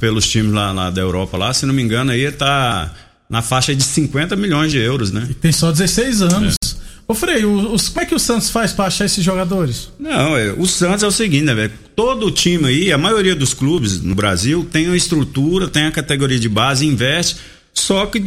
Pelos 0.00 0.26
times 0.26 0.52
lá, 0.52 0.72
lá, 0.72 0.90
da 0.90 1.02
Europa 1.02 1.36
lá, 1.36 1.52
se 1.52 1.66
não 1.66 1.74
me 1.74 1.82
engano, 1.82 2.10
aí 2.10 2.30
tá 2.32 2.90
na 3.28 3.42
faixa 3.42 3.74
de 3.74 3.82
50 3.82 4.34
milhões 4.36 4.72
de 4.72 4.78
euros, 4.78 5.12
né? 5.12 5.26
E 5.28 5.34
tem 5.34 5.52
só 5.52 5.70
16 5.70 6.22
anos. 6.22 6.54
É. 6.54 6.84
Ô 7.06 7.14
Frei, 7.14 7.44
os, 7.44 7.90
como 7.90 8.00
é 8.00 8.06
que 8.06 8.14
o 8.14 8.18
Santos 8.18 8.48
faz 8.48 8.72
para 8.72 8.86
achar 8.86 9.04
esses 9.04 9.22
jogadores? 9.22 9.90
Não, 9.98 10.34
é, 10.36 10.52
o 10.52 10.66
Santos 10.66 11.02
é 11.02 11.06
o 11.06 11.10
seguinte, 11.10 11.44
né, 11.44 11.54
velho? 11.54 11.72
Todo 11.94 12.30
time 12.30 12.66
aí, 12.66 12.92
a 12.92 12.96
maioria 12.96 13.34
dos 13.34 13.52
clubes 13.52 14.00
no 14.00 14.14
Brasil 14.14 14.66
tem 14.72 14.86
uma 14.86 14.96
estrutura, 14.96 15.68
tem 15.68 15.84
a 15.84 15.92
categoria 15.92 16.38
de 16.38 16.48
base, 16.48 16.86
investe. 16.86 17.36
Só 17.74 18.06
que 18.06 18.18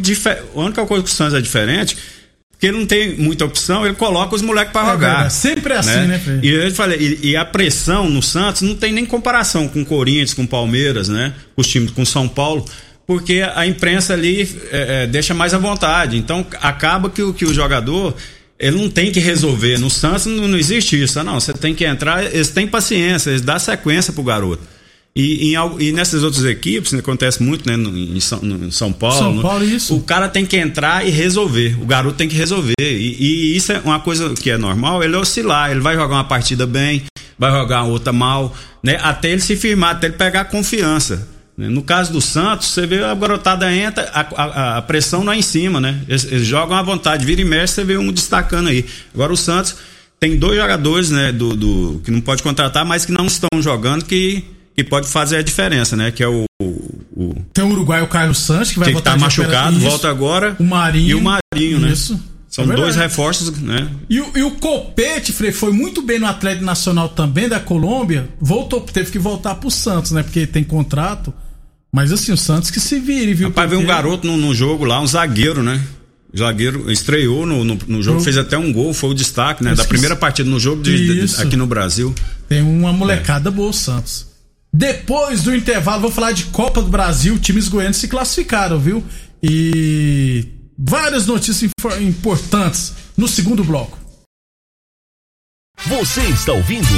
a 0.54 0.60
única 0.60 0.86
coisa 0.86 1.02
que 1.02 1.10
o 1.10 1.12
Santos 1.12 1.34
é 1.34 1.40
diferente 1.40 1.96
porque 2.58 2.66
ele 2.66 2.78
não 2.78 2.86
tem 2.86 3.16
muita 3.16 3.44
opção, 3.44 3.86
ele 3.86 3.94
coloca 3.94 4.34
os 4.34 4.42
moleques 4.42 4.72
para 4.72 4.88
é 4.88 4.90
jogar. 4.90 5.26
É 5.26 5.30
sempre 5.30 5.74
assim, 5.74 5.90
né, 5.90 6.20
né? 6.26 6.40
E 6.42 6.48
eu 6.48 6.74
falei, 6.74 6.98
e, 7.22 7.28
e, 7.28 7.36
a 7.36 7.44
pressão 7.44 8.10
no 8.10 8.20
Santos 8.20 8.62
não 8.62 8.74
tem 8.74 8.92
nem 8.92 9.06
comparação 9.06 9.68
com 9.68 9.82
o 9.82 9.86
Corinthians, 9.86 10.34
com 10.34 10.42
o 10.42 10.48
Palmeiras, 10.48 11.08
né? 11.08 11.34
Com 11.54 11.60
os 11.60 11.68
times 11.68 11.92
com 11.92 12.04
São 12.04 12.26
Paulo, 12.26 12.64
porque 13.06 13.44
a 13.54 13.64
imprensa 13.64 14.12
ali 14.12 14.42
é, 14.72 15.04
é, 15.04 15.06
deixa 15.06 15.32
mais 15.32 15.54
à 15.54 15.58
vontade. 15.58 16.16
Então 16.16 16.44
acaba 16.60 17.08
que, 17.08 17.32
que 17.32 17.44
o 17.44 17.54
jogador 17.54 18.16
ele 18.58 18.76
não 18.76 18.90
tem 18.90 19.12
que 19.12 19.20
resolver. 19.20 19.78
No 19.78 19.88
Santos 19.88 20.26
não, 20.26 20.48
não 20.48 20.58
existe 20.58 21.00
isso. 21.00 21.22
Não, 21.22 21.38
você 21.38 21.52
tem 21.52 21.72
que 21.72 21.84
entrar, 21.84 22.24
eles 22.24 22.48
têm 22.48 22.66
paciência, 22.66 23.30
eles 23.30 23.40
dão 23.40 23.56
sequência 23.56 24.12
pro 24.12 24.24
garoto. 24.24 24.64
E, 25.18 25.52
em, 25.52 25.80
e 25.80 25.90
nessas 25.90 26.22
outras 26.22 26.44
equipes, 26.44 26.92
né, 26.92 27.00
acontece 27.00 27.42
muito 27.42 27.68
né, 27.68 27.74
em, 27.74 28.20
São, 28.20 28.38
em 28.40 28.70
São 28.70 28.92
Paulo. 28.92 29.18
São 29.18 29.42
Paulo, 29.42 29.64
isso. 29.64 29.96
O 29.96 30.00
cara 30.00 30.28
tem 30.28 30.46
que 30.46 30.56
entrar 30.56 31.04
e 31.04 31.10
resolver. 31.10 31.76
O 31.82 31.84
garoto 31.84 32.16
tem 32.16 32.28
que 32.28 32.36
resolver. 32.36 32.74
E, 32.78 33.16
e, 33.18 33.56
isso 33.56 33.72
é 33.72 33.80
uma 33.80 33.98
coisa 33.98 34.32
que 34.34 34.48
é 34.48 34.56
normal, 34.56 35.02
ele 35.02 35.16
oscilar. 35.16 35.72
Ele 35.72 35.80
vai 35.80 35.96
jogar 35.96 36.14
uma 36.14 36.22
partida 36.22 36.68
bem, 36.68 37.02
vai 37.36 37.50
jogar 37.50 37.82
outra 37.82 38.12
mal, 38.12 38.56
né? 38.80 38.96
Até 39.02 39.32
ele 39.32 39.40
se 39.40 39.56
firmar, 39.56 39.96
até 39.96 40.06
ele 40.06 40.14
pegar 40.14 40.44
confiança. 40.44 41.26
Né. 41.56 41.68
No 41.68 41.82
caso 41.82 42.12
do 42.12 42.20
Santos, 42.20 42.68
você 42.68 42.86
vê 42.86 43.02
a 43.02 43.12
garotada 43.12 43.74
entra, 43.74 44.08
a, 44.14 44.20
a, 44.20 44.78
a 44.78 44.82
pressão 44.82 45.24
não 45.24 45.32
é 45.32 45.36
em 45.36 45.42
cima, 45.42 45.80
né? 45.80 46.00
Eles, 46.06 46.30
eles, 46.30 46.46
jogam 46.46 46.76
à 46.76 46.82
vontade, 46.82 47.26
vira 47.26 47.40
e 47.40 47.44
mexe, 47.44 47.74
você 47.74 47.82
vê 47.82 47.98
um 47.98 48.12
destacando 48.12 48.68
aí. 48.68 48.84
Agora 49.12 49.32
o 49.32 49.36
Santos 49.36 49.74
tem 50.20 50.36
dois 50.36 50.56
jogadores, 50.56 51.10
né, 51.10 51.32
do, 51.32 51.56
do 51.56 52.00
que 52.04 52.10
não 52.12 52.20
pode 52.20 52.40
contratar, 52.40 52.84
mas 52.84 53.04
que 53.04 53.10
não 53.10 53.26
estão 53.26 53.48
jogando, 53.60 54.04
que 54.04 54.44
que 54.78 54.84
pode 54.84 55.08
fazer 55.08 55.38
a 55.38 55.42
diferença, 55.42 55.96
né? 55.96 56.12
Que 56.12 56.22
é 56.22 56.28
o. 56.28 56.44
o 56.62 57.34
Tem 57.52 57.64
o 57.64 57.68
Uruguai, 57.68 58.00
o 58.00 58.06
Carlos 58.06 58.38
Santos, 58.38 58.70
que 58.70 58.78
vai 58.78 58.88
que 58.88 58.94
voltar. 58.94 59.14
Que 59.14 59.18
tá 59.18 59.24
machucado, 59.24 59.76
isso. 59.76 59.88
volta 59.88 60.08
agora. 60.08 60.56
O 60.58 60.62
Marinho. 60.62 61.08
E 61.08 61.14
o 61.16 61.20
Marinho, 61.20 61.80
né? 61.80 61.90
Isso. 61.90 62.18
São 62.48 62.64
é 62.64 62.76
dois 62.76 62.94
reforços, 62.94 63.50
né? 63.58 63.90
E 64.08 64.20
o, 64.20 64.38
e 64.38 64.42
o 64.42 64.52
Copete, 64.52 65.32
Frei, 65.32 65.52
foi 65.52 65.72
muito 65.72 66.00
bem 66.00 66.18
no 66.18 66.26
Atlético 66.26 66.64
Nacional 66.64 67.08
também 67.08 67.48
da 67.48 67.58
Colômbia. 67.58 68.28
Voltou, 68.40 68.80
teve 68.80 69.10
que 69.10 69.18
voltar 69.18 69.56
pro 69.56 69.70
Santos, 69.70 70.12
né? 70.12 70.22
Porque 70.22 70.46
tem 70.46 70.62
contrato. 70.62 71.34
Mas 71.92 72.12
assim, 72.12 72.32
o 72.32 72.36
Santos 72.36 72.70
que 72.70 72.78
se 72.78 73.00
vire, 73.00 73.34
viu? 73.34 73.48
Rapaz, 73.48 73.68
veio 73.68 73.82
um 73.82 73.86
garoto 73.86 74.26
no, 74.26 74.36
no, 74.36 74.54
jogo 74.54 74.84
lá, 74.84 75.00
um 75.00 75.06
zagueiro, 75.06 75.62
né? 75.62 75.82
Zagueiro 76.36 76.90
estreou 76.90 77.44
no, 77.44 77.64
no, 77.64 77.78
no 77.86 78.02
jogo, 78.02 78.20
fez 78.20 78.36
até 78.36 78.56
um 78.56 78.72
gol, 78.72 78.94
foi 78.94 79.10
o 79.10 79.14
destaque, 79.14 79.64
né? 79.64 79.74
Da 79.74 79.84
primeira 79.84 80.14
partida 80.14 80.48
no 80.48 80.60
jogo 80.60 80.82
de, 80.82 81.26
de, 81.26 81.40
aqui 81.40 81.56
no 81.56 81.66
Brasil. 81.66 82.14
Tem 82.48 82.62
uma 82.62 82.92
molecada 82.92 83.48
é. 83.48 83.52
boa, 83.52 83.70
o 83.70 83.72
Santos. 83.72 84.27
Depois 84.72 85.42
do 85.42 85.54
intervalo, 85.54 86.02
vou 86.02 86.10
falar 86.10 86.32
de 86.32 86.44
Copa 86.46 86.82
do 86.82 86.90
Brasil. 86.90 87.38
Times 87.38 87.68
goianos 87.68 87.96
se 87.96 88.08
classificaram, 88.08 88.78
viu? 88.78 89.04
E 89.42 90.46
várias 90.78 91.26
notícias 91.26 91.70
importantes 92.00 92.94
no 93.16 93.26
segundo 93.26 93.64
bloco. 93.64 93.98
Você 95.86 96.22
está 96.22 96.52
ouvindo 96.52 96.88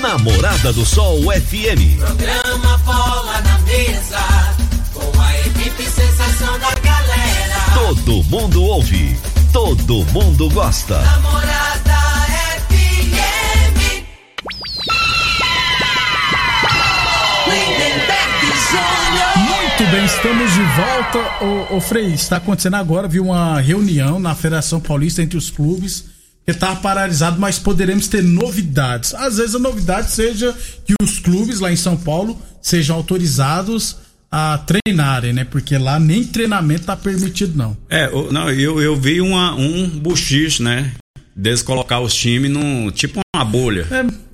Namorada 0.00 0.72
do 0.72 0.84
Sol 0.84 1.20
FM. 1.24 1.98
Programa 1.98 2.78
Bola 2.78 3.40
na 3.42 3.58
Mesa, 3.60 4.18
com 4.94 5.20
a 5.20 5.40
equipe 5.40 5.84
sensação 5.84 6.58
da 6.58 6.74
galera. 6.80 7.60
Todo 7.74 8.24
mundo 8.24 8.62
ouve, 8.62 9.16
todo 9.52 10.04
mundo 10.06 10.48
gosta. 10.50 11.00
Namorada 11.02 11.69
Muito 18.70 19.90
bem, 19.90 20.04
estamos 20.04 20.52
de 20.52 20.62
volta. 20.62 21.44
O, 21.44 21.76
o 21.76 21.80
Frei, 21.80 22.12
está 22.12 22.36
acontecendo 22.36 22.74
agora, 22.76 23.08
viu 23.08 23.24
uma 23.24 23.60
reunião 23.60 24.20
na 24.20 24.34
Federação 24.34 24.80
Paulista 24.80 25.22
entre 25.22 25.36
os 25.36 25.50
clubes 25.50 26.04
que 26.44 26.52
está 26.52 26.76
paralisado, 26.76 27.40
mas 27.40 27.58
poderemos 27.58 28.06
ter 28.06 28.22
novidades. 28.22 29.12
Às 29.14 29.38
vezes 29.38 29.54
a 29.54 29.58
novidade 29.58 30.10
seja 30.10 30.56
que 30.84 30.94
os 31.02 31.18
clubes 31.18 31.58
lá 31.58 31.72
em 31.72 31.76
São 31.76 31.96
Paulo 31.96 32.40
sejam 32.62 32.96
autorizados 32.96 33.96
a 34.30 34.58
treinarem, 34.58 35.32
né? 35.32 35.44
Porque 35.44 35.76
lá 35.76 35.98
nem 35.98 36.22
treinamento 36.22 36.84
tá 36.84 36.96
permitido, 36.96 37.56
não. 37.56 37.76
É, 37.88 38.08
não, 38.30 38.50
eu, 38.50 38.80
eu 38.80 38.94
vi 38.94 39.20
uma, 39.20 39.54
um 39.54 39.88
buchicho, 39.88 40.62
né? 40.62 40.92
Deles 41.34 41.62
colocar 41.62 42.00
os 42.00 42.14
times 42.14 42.50
num. 42.50 42.90
tipo 42.90 43.20
uma 43.34 43.44
bolha. 43.44 43.86
É 43.90 44.29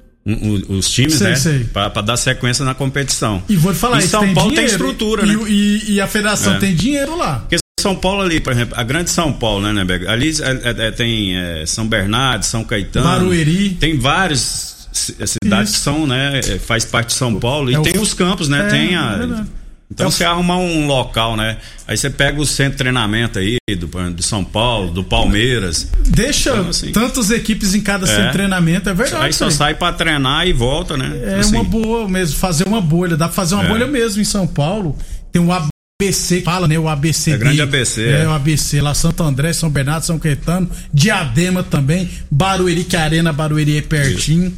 os 0.69 0.91
times, 0.91 1.15
sei, 1.15 1.59
né? 1.59 1.67
Pra, 1.73 1.89
dar 1.89 2.17
sequência 2.17 2.65
na 2.65 2.75
competição. 2.75 3.43
E 3.49 3.55
vou 3.55 3.73
te 3.73 3.79
falar, 3.79 3.99
e 3.99 4.03
São 4.03 4.21
tem 4.21 4.35
Paulo 4.35 4.51
dinheiro, 4.51 4.69
tem 4.69 4.77
estrutura, 4.77 5.25
e, 5.25 5.37
né? 5.37 5.45
E, 5.49 5.93
e 5.93 6.01
a 6.01 6.07
federação 6.09 6.55
é. 6.55 6.59
tem 6.59 6.75
dinheiro 6.75 7.17
lá. 7.17 7.41
Porque 7.41 7.59
São 7.81 7.95
Paulo 7.95 8.23
ali, 8.23 8.41
por 8.41 8.53
exemplo, 8.53 8.75
a 8.77 8.83
grande 8.83 9.11
São 9.11 9.33
Paulo, 9.33 9.73
né, 9.73 9.85
né 9.85 10.01
Ali 10.09 10.31
é, 10.31 10.85
é, 10.85 10.87
é 10.89 10.91
tem 10.91 11.37
é, 11.37 11.65
São 11.65 11.87
Bernardo, 11.87 12.45
São 12.45 12.65
Caetano. 12.65 13.07
Barueri. 13.07 13.77
Tem 13.79 13.97
várias 13.99 14.89
cidades 14.93 15.71
Isso. 15.71 15.79
que 15.79 15.85
são, 15.85 16.07
né? 16.07 16.41
É, 16.41 16.59
faz 16.59 16.85
parte 16.85 17.09
de 17.09 17.15
São 17.15 17.39
Paulo. 17.39 17.71
e 17.71 17.81
tem 17.83 18.01
os 18.01 18.13
campos, 18.13 18.49
né? 18.49 18.65
tem 18.69 18.97
a 18.97 19.45
Então 19.91 20.07
É 20.07 20.09
o- 20.09 20.13
você 20.13 20.25
arrumar 20.25 20.59
um 20.59 20.87
local, 20.87 21.37
né? 21.37 21.59
Aí 21.87 21.97
você 21.97 22.11
pega 22.11 22.41
o 22.41 22.45
centro 22.47 22.73
de 22.73 22.79
treinamento 22.79 23.39
aí 23.39 23.57
do, 23.79 23.87
do 24.11 24.23
São 24.23 24.45
Paulo, 24.45 24.91
do 24.91 25.05
Palmeiras. 25.05 25.89
Deixa 26.09 26.51
Então, 26.51 26.69
assim, 26.71 26.91
tantas 26.93 27.31
equipes 27.31 27.75
em 27.75 27.81
cada 27.81 28.07
centro 28.07 28.27
de 28.27 28.33
treinamento, 28.33 28.89
é 28.91 28.95
verdade. 28.95 29.25
Aí 29.27 29.33
só 29.33 29.49
sai 29.49 29.75
pra 29.75 29.93
treinar 29.93 30.47
e 30.49 30.53
volta, 30.53 30.97
né? 30.97 31.13
É 31.25 31.35
Assim, 31.39 31.55
uma 31.55 31.65
boa 31.65 32.09
mesmo, 32.09 32.37
fazer 32.37 32.67
uma 32.67 32.81
bolha. 32.81 33.17
Dá 33.17 33.27
pra 33.27 33.35
fazer 33.35 33.55
uma 33.55 33.65
É. 33.65 33.69
bolha 33.69 33.87
mesmo 33.87 34.21
em 34.21 34.25
São 34.25 34.45
Paulo. 34.47 34.97
Tem 35.31 35.41
o 35.41 35.53
ABC, 35.53 36.41
fala, 36.43 36.67
né? 36.67 36.77
O 36.79 36.89
ABC. 36.89 37.31
É 37.31 37.39
grande 37.39 37.63
ABC, 37.63 38.03
É, 38.07 38.23
é. 38.23 38.27
o 38.29 38.33
ABC 38.33 38.81
lá, 38.81 38.93
Santo 38.93 39.23
André, 39.23 39.53
São 39.53 39.71
Bernardo, 39.71 40.05
São 40.05 40.19
Caetano, 40.19 40.69
Diadema 40.93 41.63
também, 41.63 42.11
Barueri, 42.29 42.83
que 42.83 42.97
a 42.97 43.03
Arena 43.05 43.33
Barueri 43.33 43.79
é 43.79 43.83
pertinho. 43.83 44.53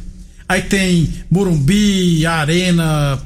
Aí 0.47 0.63
tem 0.63 1.07
Morumbi, 1.29 2.25
Arena, 2.25 3.19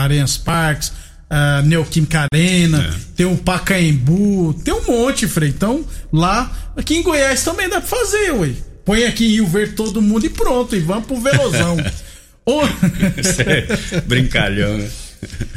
Arenas 0.00 0.36
Parques, 0.36 0.92
a 1.36 1.62
Neoquímica 1.62 2.26
Arena, 2.32 2.78
É. 2.78 3.00
tem 3.16 3.26
o 3.26 3.36
Pacaembu, 3.36 4.54
tem 4.64 4.72
um 4.72 4.84
monte, 4.84 5.26
Frei. 5.26 5.48
Então, 5.48 5.84
lá, 6.12 6.70
aqui 6.76 6.94
em 6.96 7.02
Goiás 7.02 7.42
também 7.42 7.68
dá 7.68 7.80
pra 7.80 7.88
fazer, 7.98 8.30
ué. 8.32 8.50
Põe 8.84 9.04
aqui 9.04 9.26
em 9.26 9.30
Rio 9.30 9.46
Verde 9.46 9.72
todo 9.74 10.00
mundo 10.02 10.26
e 10.26 10.28
pronto, 10.28 10.76
e 10.76 10.80
vamos 10.80 11.06
pro 11.06 11.20
Velozão. 11.20 11.76
Ô, 12.46 12.60
é 12.62 14.00
brincalhão, 14.02 14.76
né? 14.78 14.88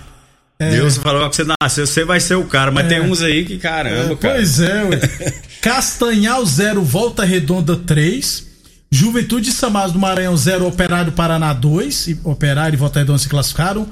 Deus 0.59 0.97
falou 0.97 1.29
que 1.29 1.35
você 1.35 1.45
nasceu, 1.61 1.85
você 1.85 2.03
vai 2.03 2.19
ser 2.19 2.33
o 2.35 2.45
cara, 2.45 2.71
mas 2.71 2.87
tem 2.87 2.99
uns 3.01 3.21
aí 3.21 3.45
que 3.45 3.57
caramba, 3.59 4.15
cara. 4.15 4.35
Pois 4.35 4.59
é, 4.61 4.83
ué. 4.85 4.99
Castanhal 5.61 6.43
0, 6.45 6.81
Volta 6.81 7.23
Redonda 7.25 7.75
3. 7.75 8.46
Juventude 8.91 9.51
Samares 9.51 9.91
do 9.91 9.99
Maranhão 9.99 10.35
0, 10.35 10.65
Operário 10.67 11.11
Paraná 11.11 11.53
2. 11.53 12.07
E 12.07 12.19
Operário 12.23 12.75
e 12.75 12.79
Volta 12.79 12.99
Redonda 12.99 13.19
se 13.19 13.27
classificaram. 13.29 13.87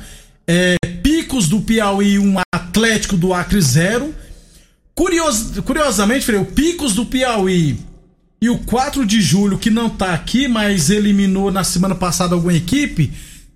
É, 0.48 0.76
Picos 1.04 1.48
do 1.50 1.62
Piauí 1.62 2.18
1, 2.20 2.36
Atlético 2.54 3.18
do 3.18 3.34
Acre 3.34 3.62
0. 3.62 4.14
Curios, 4.94 5.52
curiosamente, 5.66 6.32
o 6.32 6.46
Picos 6.46 6.94
do 6.94 7.06
Piauí 7.06 7.78
e 8.42 8.50
o 8.50 8.60
4 8.60 9.06
de 9.06 9.22
julho, 9.22 9.58
que 9.58 9.70
não 9.70 9.90
tá 9.90 10.14
aqui, 10.14 10.48
mas 10.48 10.90
eliminou 10.90 11.52
na 11.52 11.64
semana 11.64 11.96
passada 11.96 12.36
alguma 12.36 12.54
equipe, 12.54 13.12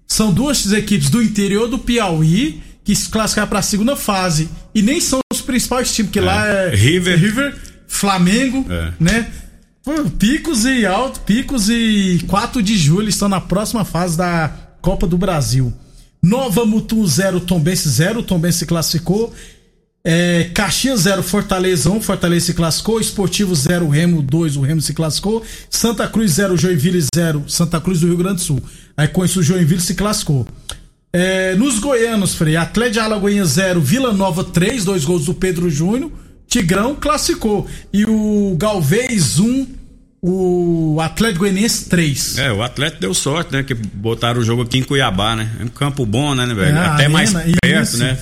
são 0.08 0.34
duas 0.34 0.72
equipes 0.74 1.10
do 1.10 1.22
interior 1.22 1.68
do 1.70 1.78
Piauí 1.80 2.62
que 2.84 2.96
se 2.96 3.08
classificaram 3.10 3.48
para 3.48 3.60
a 3.60 3.62
segunda 3.64 3.96
fase. 3.96 4.50
E 4.74 4.82
nem 4.82 5.00
são 5.00 5.20
os 5.32 5.42
principais 5.42 5.94
times, 5.94 6.12
que 6.12 6.20
lá 6.20 6.46
é 6.48 6.76
River. 6.76 7.18
River 7.20 7.56
Flamengo, 7.88 8.66
É. 8.70 8.94
né? 9.00 9.32
Picos 10.18 10.66
e 10.66 10.86
Alto, 10.86 11.20
Picos 11.22 11.70
e 11.70 12.24
4 12.28 12.62
de 12.62 12.78
julho 12.78 13.10
estão 13.10 13.28
na 13.28 13.42
próxima 13.42 13.84
fase 13.84 14.18
da 14.18 14.52
Copa 14.82 15.08
do 15.08 15.18
Brasil. 15.18 15.74
Nova 16.22 16.66
Mutum 16.66 17.06
0, 17.06 17.40
Tombense 17.40 17.90
0, 17.90 18.24
Tombense 18.24 18.60
se 18.60 18.66
classificou. 18.66 19.34
É, 20.04 20.50
Caxias 20.54 21.02
0, 21.02 21.24
Fortaleza 21.24 21.90
1, 21.90 22.02
Fortaleza 22.02 22.48
se 22.48 22.54
classificou. 22.54 23.00
Esportivo 23.00 23.56
0, 23.56 23.88
Remo 23.88 24.22
2, 24.22 24.58
o 24.58 24.62
Remo 24.62 24.82
se 24.82 24.94
classificou. 24.94 25.44
Santa 25.70 26.08
Cruz 26.08 26.32
0, 26.32 26.58
Joinville 26.58 27.06
0, 27.14 27.46
Santa 27.48 27.80
Cruz 27.82 28.00
do 28.00 28.08
Rio 28.08 28.18
Grande 28.18 28.36
do 28.36 28.42
Sul. 28.42 28.62
Aí 28.96 29.08
com 29.08 29.24
isso 29.24 29.40
o 29.40 29.44
Joinville 29.44 29.82
se 29.82 29.96
classificou. 29.96 30.48
É, 31.12 31.56
nos 31.56 31.80
goianos, 31.80 32.36
Frei, 32.36 32.56
Atlético 32.56 32.94
de 32.94 33.00
Alagoinha 33.00 33.44
0, 33.44 33.82
Vila 33.82 34.14
Nova 34.14 34.44
3, 34.44 34.86
dois 34.86 35.04
gols 35.04 35.26
do 35.26 35.34
Pedro 35.34 35.70
Júnior. 35.70 36.12
Tigrão 36.48 36.96
classificou. 36.96 37.68
E 37.94 38.06
o 38.06 38.56
Galvez 38.58 39.40
1, 39.40 39.79
o 40.22 41.00
Atlético 41.02 41.40
Goianiense 41.40 41.90
3. 41.90 42.38
É, 42.40 42.52
o 42.52 42.62
Atlético 42.62 43.02
deu 43.02 43.14
sorte, 43.14 43.52
né? 43.54 43.64
Que 43.64 43.74
botaram 43.74 44.42
o 44.42 44.44
jogo 44.44 44.64
aqui 44.64 44.78
em 44.80 44.84
Cuiabá, 44.84 45.36
né? 45.36 45.50
É 45.60 45.64
um 45.64 45.68
campo 45.70 46.06
bom, 46.06 46.36
né, 46.36 46.46
velho? 46.48 46.76
É, 46.76 46.80
Até 46.80 46.86
arena, 47.04 47.10
mais 47.10 47.34
perto, 47.34 47.84
isso. 47.84 47.98
né? 47.98 48.18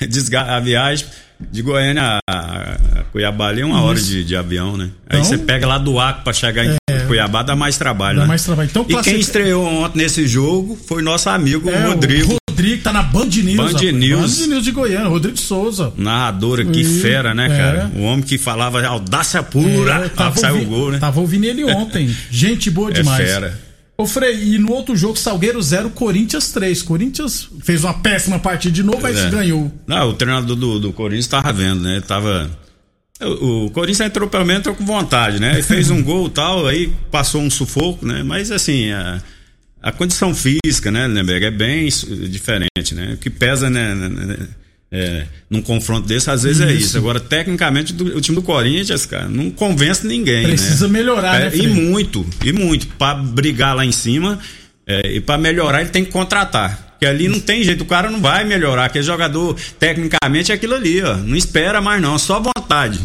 Desga- 0.08 0.56
a 0.56 0.60
viagem 0.60 1.06
de 1.50 1.60
Goiânia 1.62 2.18
a, 2.28 2.76
Cuiabá 3.12 3.48
ali 3.48 3.60
é 3.60 3.66
uma 3.66 3.82
hora 3.82 3.98
Isso. 3.98 4.08
de, 4.08 4.24
de 4.24 4.34
avião, 4.36 4.76
né? 4.76 4.90
Aí 5.08 5.18
Então- 5.20 5.24
você 5.24 5.36
pega 5.38 5.66
lá 5.66 5.76
do 5.78 6.00
Acre 6.00 6.24
pra 6.24 6.32
chegar 6.32 6.64
em 6.64 6.76
Cuiabá, 7.06 7.42
dá 7.42 7.54
mais 7.54 7.76
trabalho, 7.76 8.16
Dá 8.16 8.22
né? 8.22 8.28
mais 8.28 8.42
trabalho. 8.42 8.68
Então, 8.70 8.86
e 8.88 9.02
quem 9.02 9.20
estreou 9.20 9.64
ontem 9.66 9.98
nesse 9.98 10.26
jogo 10.26 10.76
foi 10.86 11.02
nosso 11.02 11.28
amigo 11.28 11.68
É, 11.70 11.86
Rodrigo. 11.86 12.34
O 12.34 12.45
Rodrigo 12.56 12.82
tá 12.82 12.92
na 12.92 13.02
Band 13.02 13.26
News. 13.26 13.72
Band. 13.74 13.92
News. 13.92 14.38
Band 14.40 14.46
News 14.46 14.64
de 14.64 14.70
Goiânia, 14.72 15.08
Rodrigo 15.08 15.36
Souza. 15.36 15.92
Narrador 15.96 16.60
aqui, 16.60 16.80
E- 16.80 17.00
fera, 17.00 17.34
né, 17.34 17.46
é. 17.46 17.48
cara? 17.48 17.90
O 17.94 18.00
homem 18.02 18.22
que 18.24 18.38
falava 18.38 18.84
audácia 18.86 19.42
pura, 19.42 20.06
É, 20.06 20.10
ah, 20.16 20.32
saiu 20.34 20.62
o 20.62 20.64
gol, 20.64 20.90
né? 20.92 20.98
Tava 20.98 21.20
ouvindo 21.20 21.44
ele 21.44 21.64
ontem. 21.64 22.08
Gente 22.30 22.70
boa 22.70 22.90
É 22.90 22.94
demais. 22.94 23.28
fera. 23.28 23.60
Ô 23.98 24.06
Frei, 24.06 24.54
e 24.54 24.58
no 24.58 24.72
outro 24.72 24.96
jogo, 24.96 25.16
Salgueiro 25.18 25.60
0, 25.60 25.90
Corinthians 25.90 26.50
3. 26.52 26.82
Corinthians 26.82 27.48
fez 27.62 27.82
uma 27.84 27.94
péssima 27.94 28.38
partida 28.38 28.74
de 28.74 28.82
novo, 28.82 29.00
mas 29.02 29.16
É. 29.18 29.28
ganhou. 29.30 29.70
Não, 29.86 30.08
o 30.10 30.12
treinador 30.14 30.56
do, 30.56 30.78
do 30.80 30.92
Corinthians 30.92 31.26
tava 31.26 31.52
vendo, 31.52 31.80
né? 31.82 32.02
Tava. 32.06 32.50
O, 33.20 33.66
o 33.66 33.70
Corinthians 33.70 34.00
entrou 34.08 34.28
pelo 34.28 34.44
menos 34.44 34.60
entrou 34.60 34.74
com 34.74 34.84
vontade, 34.84 35.38
né? 35.40 35.52
Ele 35.54 35.62
fez 35.62 35.90
um 35.90 36.00
gol 36.04 36.26
e 36.26 36.30
tal, 36.30 36.66
aí 36.66 36.92
passou 37.10 37.40
um 37.40 37.48
sufoco, 37.50 38.04
né? 38.06 38.22
Mas 38.22 38.50
assim, 38.50 38.90
a, 38.92 39.18
a 39.82 39.92
condição 39.92 40.34
física, 40.34 40.90
né, 40.90 41.06
Lemberg, 41.06 41.46
é 41.46 41.50
bem 41.50 41.88
diferente, 41.88 42.94
né? 42.94 43.12
O 43.14 43.16
que 43.18 43.30
pesa, 43.30 43.70
né? 43.70 43.94
né, 43.94 44.08
né, 44.08 44.36
é, 44.90 45.26
num 45.50 45.60
confronto 45.60 46.06
desse, 46.06 46.30
às 46.30 46.42
vezes 46.44 46.60
é 46.62 46.72
Isso. 46.72 46.96
Agora, 46.96 47.18
tecnicamente, 47.20 47.92
do- 47.92 48.16
o 48.16 48.20
time 48.20 48.36
do 48.36 48.42
Corinthians, 48.42 49.04
cara, 49.04 49.28
não 49.28 49.50
convence 49.50 50.06
ninguém. 50.06 50.44
Precisa 50.44 50.86
né? 50.86 50.92
melhorar, 50.92 51.38
né, 51.40 51.46
É, 51.46 51.48
E 51.48 51.60
Frei? 51.60 51.68
muito, 51.68 52.26
e 52.44 52.52
muito. 52.52 52.86
Pra 52.88 53.14
brigar 53.14 53.74
lá 53.76 53.84
em 53.84 53.92
cima 53.92 54.38
é, 54.86 55.12
e 55.12 55.20
pra 55.20 55.36
melhorar, 55.36 55.80
ele 55.80 55.90
tem 55.90 56.04
que 56.04 56.12
contratar. 56.12 56.84
Porque 56.92 57.04
ali 57.04 57.28
não 57.28 57.38
tem 57.40 57.62
jeito, 57.62 57.82
o 57.82 57.86
cara 57.86 58.08
não 58.10 58.20
vai 58.20 58.44
melhorar. 58.44 58.86
Aquele 58.86 59.04
jogador, 59.04 59.54
tecnicamente, 59.78 60.50
é 60.50 60.54
aquilo 60.54 60.74
ali, 60.74 61.02
ó. 61.02 61.16
Não 61.16 61.36
espera 61.36 61.80
mais, 61.80 62.00
não, 62.00 62.18
só 62.18 62.40
vontade. 62.40 62.98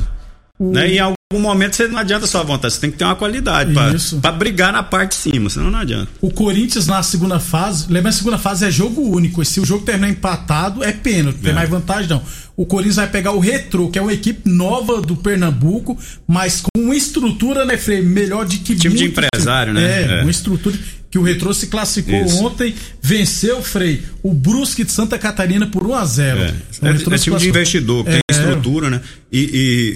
Né? 0.59 0.91
E 0.91 0.95
em 0.95 0.99
algum 0.99 1.15
momento 1.39 1.75
você 1.75 1.87
não 1.87 1.97
adianta 1.99 2.25
só 2.27 2.39
a 2.39 2.43
vontade, 2.43 2.73
você 2.73 2.79
tem 2.81 2.91
que 2.91 2.97
ter 2.97 3.03
uma 3.05 3.15
qualidade 3.15 3.73
pra 4.21 4.31
brigar 4.31 4.71
na 4.73 4.83
parte 4.83 5.09
de 5.11 5.15
cima, 5.31 5.49
senão 5.49 5.71
não 5.71 5.79
adianta. 5.79 6.07
O 6.21 6.31
Corinthians 6.31 6.87
na 6.87 7.01
segunda 7.03 7.39
fase, 7.39 7.85
lembra 7.89 8.09
a 8.09 8.13
segunda 8.13 8.37
fase 8.37 8.65
é 8.65 8.71
jogo 8.71 9.01
único. 9.01 9.41
E 9.41 9.45
se 9.45 9.59
o 9.59 9.65
jogo 9.65 9.85
terminar 9.85 10.09
empatado, 10.09 10.83
é 10.83 10.91
pênalti. 10.91 11.35
Não 11.35 11.41
tem 11.43 11.51
É. 11.51 11.55
mais 11.55 11.69
vantagem, 11.69 12.09
não. 12.09 12.21
O 12.55 12.65
Corinthians 12.65 12.97
vai 12.97 13.07
pegar 13.07 13.31
o 13.31 13.39
Retro, 13.39 13.89
que 13.89 13.97
é 13.97 14.01
uma 14.01 14.13
equipe 14.13 14.49
nova 14.49 15.01
do 15.01 15.15
Pernambuco, 15.15 15.97
mas 16.27 16.61
com 16.61 16.81
uma 16.81 16.95
estrutura, 16.95 17.65
né, 17.65 17.77
Frei? 17.77 18.01
Melhor 18.01 18.45
de 18.45 18.57
que 18.57 18.75
Time 18.75 18.95
de 18.95 19.05
empresário, 19.05 19.73
né? 19.73 19.83
É, 19.83 20.19
É. 20.19 20.21
uma 20.21 20.31
estrutura. 20.31 20.77
Que 21.11 21.19
o 21.19 21.21
Retrô 21.21 21.53
se 21.53 21.67
classificou 21.67 22.25
Isso. 22.25 22.41
ontem, 22.43 22.73
venceu 23.01 23.61
Frei, 23.61 24.01
o 24.23 24.33
Brusque 24.33 24.85
de 24.85 24.93
Santa 24.93 25.19
Catarina 25.19 25.67
por 25.67 25.85
1 25.85 25.93
a 25.93 26.05
0 26.05 26.39
É, 26.39 26.41
O 26.41 26.45
é, 26.45 26.47
é 26.47 26.53
time 26.53 26.97
de 26.97 27.03
classificou. 27.03 27.47
investidor, 27.49 28.05
que 28.05 28.11
tem 28.11 28.19
É. 28.29 28.33
estrutura, 28.33 28.89
né? 28.89 29.01
E, 29.31 29.39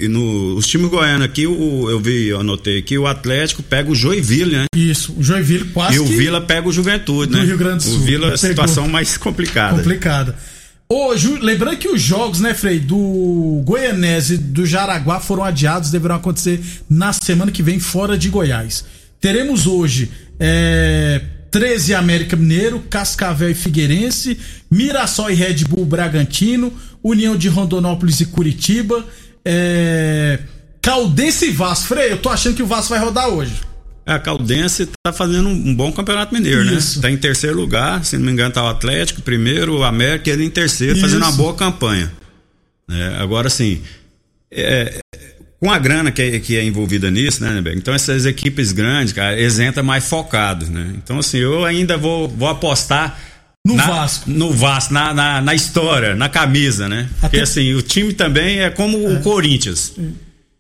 e- 0.01 0.05
e 0.05 0.07
no, 0.09 0.55
os 0.57 0.67
times 0.67 0.89
goianos 0.89 1.25
aqui, 1.25 1.47
o, 1.47 1.89
eu 1.89 1.99
vi, 2.01 2.27
eu 2.27 2.41
anotei 2.41 2.79
aqui, 2.79 2.97
o 2.97 3.07
Atlético 3.07 3.63
pega 3.63 3.89
o 3.89 3.95
Joinville, 3.95 4.51
né? 4.57 4.65
Isso, 4.75 5.13
o 5.17 5.23
Joinville 5.23 5.65
quase 5.69 5.95
E 5.95 5.99
o 5.99 6.05
Vila 6.05 6.41
pega 6.41 6.67
o 6.67 6.71
Juventude, 6.73 7.31
do 7.31 7.37
né? 7.37 7.45
Rio 7.45 7.57
Grande 7.57 7.77
do 7.77 7.83
Sul. 7.91 7.95
O 7.95 7.99
Vila 8.03 8.33
é 8.33 8.37
situação 8.37 8.89
mais 8.89 9.15
complicada. 9.17 9.77
complicada. 9.77 10.35
Hoje, 10.87 11.39
lembrando 11.41 11.77
que 11.77 11.87
os 11.87 11.99
jogos, 12.01 12.39
né, 12.41 12.53
Frei, 12.53 12.77
do 12.79 13.61
Goianese 13.65 14.35
e 14.35 14.37
do 14.37 14.65
Jaraguá 14.65 15.19
foram 15.19 15.43
adiados, 15.43 15.89
deverão 15.89 16.15
acontecer 16.17 16.59
na 16.89 17.11
semana 17.11 17.51
que 17.51 17.63
vem, 17.63 17.79
fora 17.79 18.17
de 18.17 18.29
Goiás. 18.29 18.83
Teremos 19.19 19.65
hoje 19.65 20.11
é, 20.39 21.21
13 21.51 21.93
América 21.93 22.35
Mineiro, 22.35 22.79
Cascavel 22.89 23.49
e 23.49 23.55
Figueirense, 23.55 24.37
Mirassol 24.69 25.31
e 25.31 25.35
Red 25.35 25.63
Bull 25.69 25.85
Bragantino, 25.85 26.73
União 27.03 27.37
de 27.37 27.47
Rondonópolis 27.47 28.19
e 28.19 28.25
Curitiba, 28.25 29.05
é, 29.43 30.39
Caldense 30.81 31.47
e 31.47 31.51
Vasco. 31.51 31.87
Frei, 31.87 32.11
eu 32.11 32.17
tô 32.17 32.29
achando 32.29 32.55
que 32.55 32.63
o 32.63 32.67
Vasco 32.67 32.89
vai 32.89 32.99
rodar 32.99 33.29
hoje. 33.29 33.53
A 34.05 34.19
Caldense 34.19 34.87
tá 35.03 35.11
fazendo 35.11 35.49
um, 35.49 35.73
bom 35.73 35.91
campeonato 35.91 36.33
mineiro, 36.33 36.63
Isso. 36.65 36.97
né? 36.97 37.01
Tá 37.01 37.11
em 37.11 37.17
terceiro 37.17 37.55
lugar, 37.55 38.05
se 38.05 38.17
não 38.17 38.25
me 38.25 38.31
engano, 38.31 38.53
tá 38.53 38.63
o 38.63 38.67
Atlético 38.67 39.21
primeiro, 39.21 39.79
o 39.79 39.83
América 39.83 40.29
ele 40.29 40.43
em 40.43 40.49
terceiro, 40.49 40.99
fazendo 40.99 41.23
uma 41.23 41.29
Isso. 41.29 41.37
boa 41.37 41.55
campanha. 41.55 42.11
né? 42.87 43.17
agora, 43.17 43.47
assim, 43.47 43.81
é, 44.51 44.99
com 45.65 45.71
a 45.71 45.79
grana 45.79 46.11
que 46.11 46.21
é, 46.21 46.39
que 46.39 46.55
é 46.57 46.63
envolvida 46.63 47.09
nisso, 47.09 47.43
né, 47.43 47.51
Neberg? 47.51 47.79
Então, 47.79 47.91
essas 47.93 48.23
equipes 48.25 48.71
grandes, 48.71 49.11
cara, 49.13 49.35
eles 49.39 49.57
entram 49.57 49.83
mais 49.83 50.07
focados, 50.07 50.69
né? 50.69 50.91
Então, 51.03 51.17
assim, 51.17 51.39
eu 51.39 51.65
ainda 51.65 51.97
vou, 51.97 52.27
vou 52.29 52.47
apostar. 52.47 53.19
No 53.65 53.75
na- 53.75 53.87
Vasco. 53.87 54.29
No 54.29 54.51
Vasco, 54.53 54.93
na, 54.93 55.11
na, 55.11 55.41
na 55.41 55.55
história, 55.55 56.15
na 56.15 56.29
camisa, 56.29 56.87
né? 56.87 57.09
Porque, 57.19 57.37
Até- 57.37 57.41
assim, 57.41 57.73
o 57.73 57.81
time 57.81 58.13
também 58.13 58.59
é 58.59 58.69
como 58.69 59.11
o 59.11 59.19
Corinthians. 59.21 59.93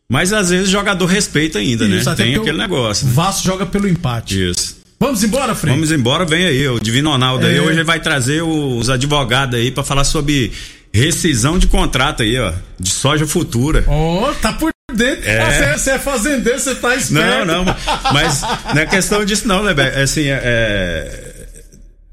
Mas, 0.09 0.33
às 0.33 0.49
vezes, 0.49 0.69
o 0.69 0.71
jogador 0.71 1.05
respeita 1.05 1.59
ainda, 1.59 1.85
Isso, 1.85 2.09
né? 2.09 2.15
Tem 2.15 2.33
porque 2.33 2.49
aquele 2.49 2.57
o 2.57 2.61
negócio. 2.61 3.05
né? 3.05 3.13
Vasco 3.13 3.43
joga 3.45 3.63
pelo 3.67 3.87
empate. 3.87 4.49
Isso. 4.49 4.77
Vamos 4.99 5.23
embora, 5.23 5.53
Frei? 5.53 5.71
Vamos 5.71 5.91
embora, 5.91 6.25
vem 6.25 6.45
aí, 6.45 6.67
o 6.67 6.79
Divino 6.79 7.11
Ronaldo 7.11 7.45
aí. 7.45 7.57
É. 7.57 7.61
Hoje 7.61 7.73
ele 7.73 7.83
vai 7.83 7.99
trazer 7.99 8.41
os 8.41 8.89
advogados 8.89 9.59
aí 9.59 9.69
pra 9.69 9.83
falar 9.83 10.03
sobre 10.03 10.51
rescisão 10.91 11.59
de 11.59 11.67
contrato 11.67 12.23
aí, 12.23 12.39
ó. 12.39 12.53
De 12.79 12.89
soja 12.89 13.27
futura. 13.27 13.83
Ó, 13.87 14.31
tá 14.41 14.51
por 14.53 14.71
dentro. 14.95 15.29
É. 15.29 15.39
Ah, 15.41 15.51
Você 15.51 15.77
você 15.79 15.91
é 15.91 15.99
fazendeiro, 15.99 16.59
você 16.59 16.75
tá 16.75 16.89
Não, 16.89 16.95
esperto. 16.97 17.45
não, 17.45 17.65
mas 18.13 18.41
não 18.73 18.81
é 18.81 18.85
questão 18.85 19.23
disso 19.25 19.47
não, 19.47 19.63
né, 19.63 19.73
Beto? 19.73 19.99
Assim, 19.99 20.27
é, 20.27 20.41
é, 20.43 21.35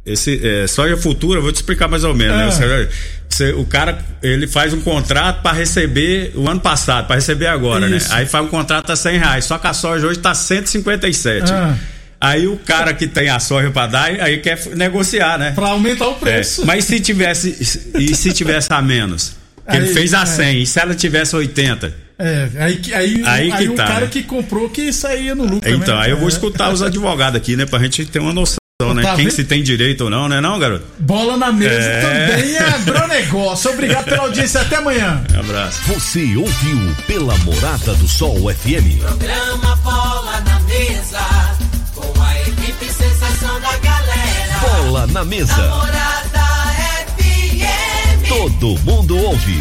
esse 0.05 0.41
é, 0.45 0.67
soja 0.67 0.97
futura, 0.97 1.41
vou 1.41 1.53
te 1.53 1.57
explicar 1.57 1.89
mais 1.89 2.05
ou 2.05 2.15
menos, 2.15 2.37
né? 2.37 2.45
Ah. 2.47 2.51
Você- 2.51 2.89
você- 3.29 3.53
o 3.53 3.65
cara, 3.65 3.99
ele 4.23 4.47
faz 4.47 4.75
um 4.75 4.81
contrato 4.81 5.41
pra 5.43 5.53
receber 5.53 6.33
o 6.35 6.49
ano 6.49 6.61
passado, 6.61 7.07
pra 7.07 7.17
receber 7.17 7.47
agora, 7.47 7.89
Isso. 7.89 8.11
né? 8.11 8.17
Aí 8.17 8.27
faz 8.27 8.45
um 8.45 8.49
contrato 8.49 8.91
a 8.93 8.97
100 8.97 9.19
reais, 9.19 9.45
só 9.47 9.57
que 9.59 9.67
a 9.67 9.73
soja 9.73 10.07
hoje 10.07 10.19
tá 10.19 10.35
157. 10.35 11.51
Ah. 11.53 11.75
Aí 12.21 12.47
o 12.47 12.57
cara 12.57 12.93
que 12.95 13.07
tem 13.09 13.29
a 13.31 13.41
soja 13.41 13.71
pra 13.71 13.87
dar, 13.89 14.05
aí 14.21 14.39
quer 14.39 14.61
negociar, 14.77 15.39
né? 15.39 15.53
Pra 15.55 15.69
aumentar 15.69 16.09
o 16.09 16.13
É, 16.13 16.19
preço. 16.19 16.65
mas 16.67 16.85
se 16.85 17.01
tivesse 17.01 17.57
e 17.99 18.15
se 18.15 18.33
tivesse 18.33 18.69
a 18.73 18.81
menos? 18.83 19.35
Que 19.69 19.77
ele 19.77 19.87
Aí, 19.89 19.95
fez 19.95 20.13
a 20.15 20.23
é. 20.23 20.27
100, 20.27 20.63
e 20.63 20.67
se 20.67 20.79
ela 20.79 20.95
tivesse 20.95 21.35
80? 21.35 21.93
É, 22.25 22.49
aí, 22.65 22.77
que- 22.77 22.95
aí, 22.95 23.23
Aí 23.27 23.51
aí, 23.53 23.59
que 23.67 23.69
o 23.71 23.75
tá, 23.75 23.85
cara 23.85 24.01
né? 24.03 24.07
que 24.07 24.23
comprou 24.23 24.69
que 24.71 24.93
saía 24.93 25.35
no 25.35 25.45
lucro. 25.45 25.69
Então, 25.69 25.97
né? 25.97 26.03
aí 26.05 26.11
eu 26.13 26.17
vou 26.19 26.29
É. 26.29 26.33
escutar 26.33 26.71
os 26.73 26.81
advogados 26.83 27.37
aqui, 27.37 27.57
né, 27.57 27.67
pra 27.67 27.79
gente 27.81 28.05
ter 28.07 28.21
uma 28.21 28.33
noção, 28.33 28.57
né? 28.95 29.03
Tá 29.03 29.15
Quem 29.17 29.25
vendo? 29.25 29.35
se 29.35 29.45
tem 29.45 29.63
direito 29.63 30.05
ou 30.05 30.11
não, 30.11 30.29
né, 30.29 30.41
não, 30.41 30.59
garoto? 30.59 30.85
Bola 31.01 31.37
na 31.37 31.51
mesa 31.51 31.75
É. 31.75 32.01
também 32.01 32.55
é 32.57 32.61
agronegócio. 32.61 33.71
Obrigado 33.73 34.05
pela 34.05 34.23
audiência. 34.23 34.61
Até 34.61 34.77
amanhã. 34.77 35.25
Um 35.35 35.41
abraço. 35.41 35.81
Você 35.89 36.37
ouviu 36.37 36.95
pela 37.07 37.37
Morada 37.39 37.95
do 37.95 38.07
Sol 38.07 38.49
FM. 38.53 38.99
Programa 39.01 39.77
Bola 39.77 40.41
na 40.43 40.61
Mesa, 40.61 41.21
com 41.95 42.23
a 42.23 42.41
equipe 42.43 42.87
sensação 42.87 43.61
da 43.61 43.77
galera. 43.79 44.83
Bola 44.83 45.07
na 45.09 45.25
mesa. 45.25 45.57
Morada 45.57 46.43
FM. 47.17 48.29
Todo 48.29 48.79
mundo 48.85 49.17
ouve. 49.19 49.61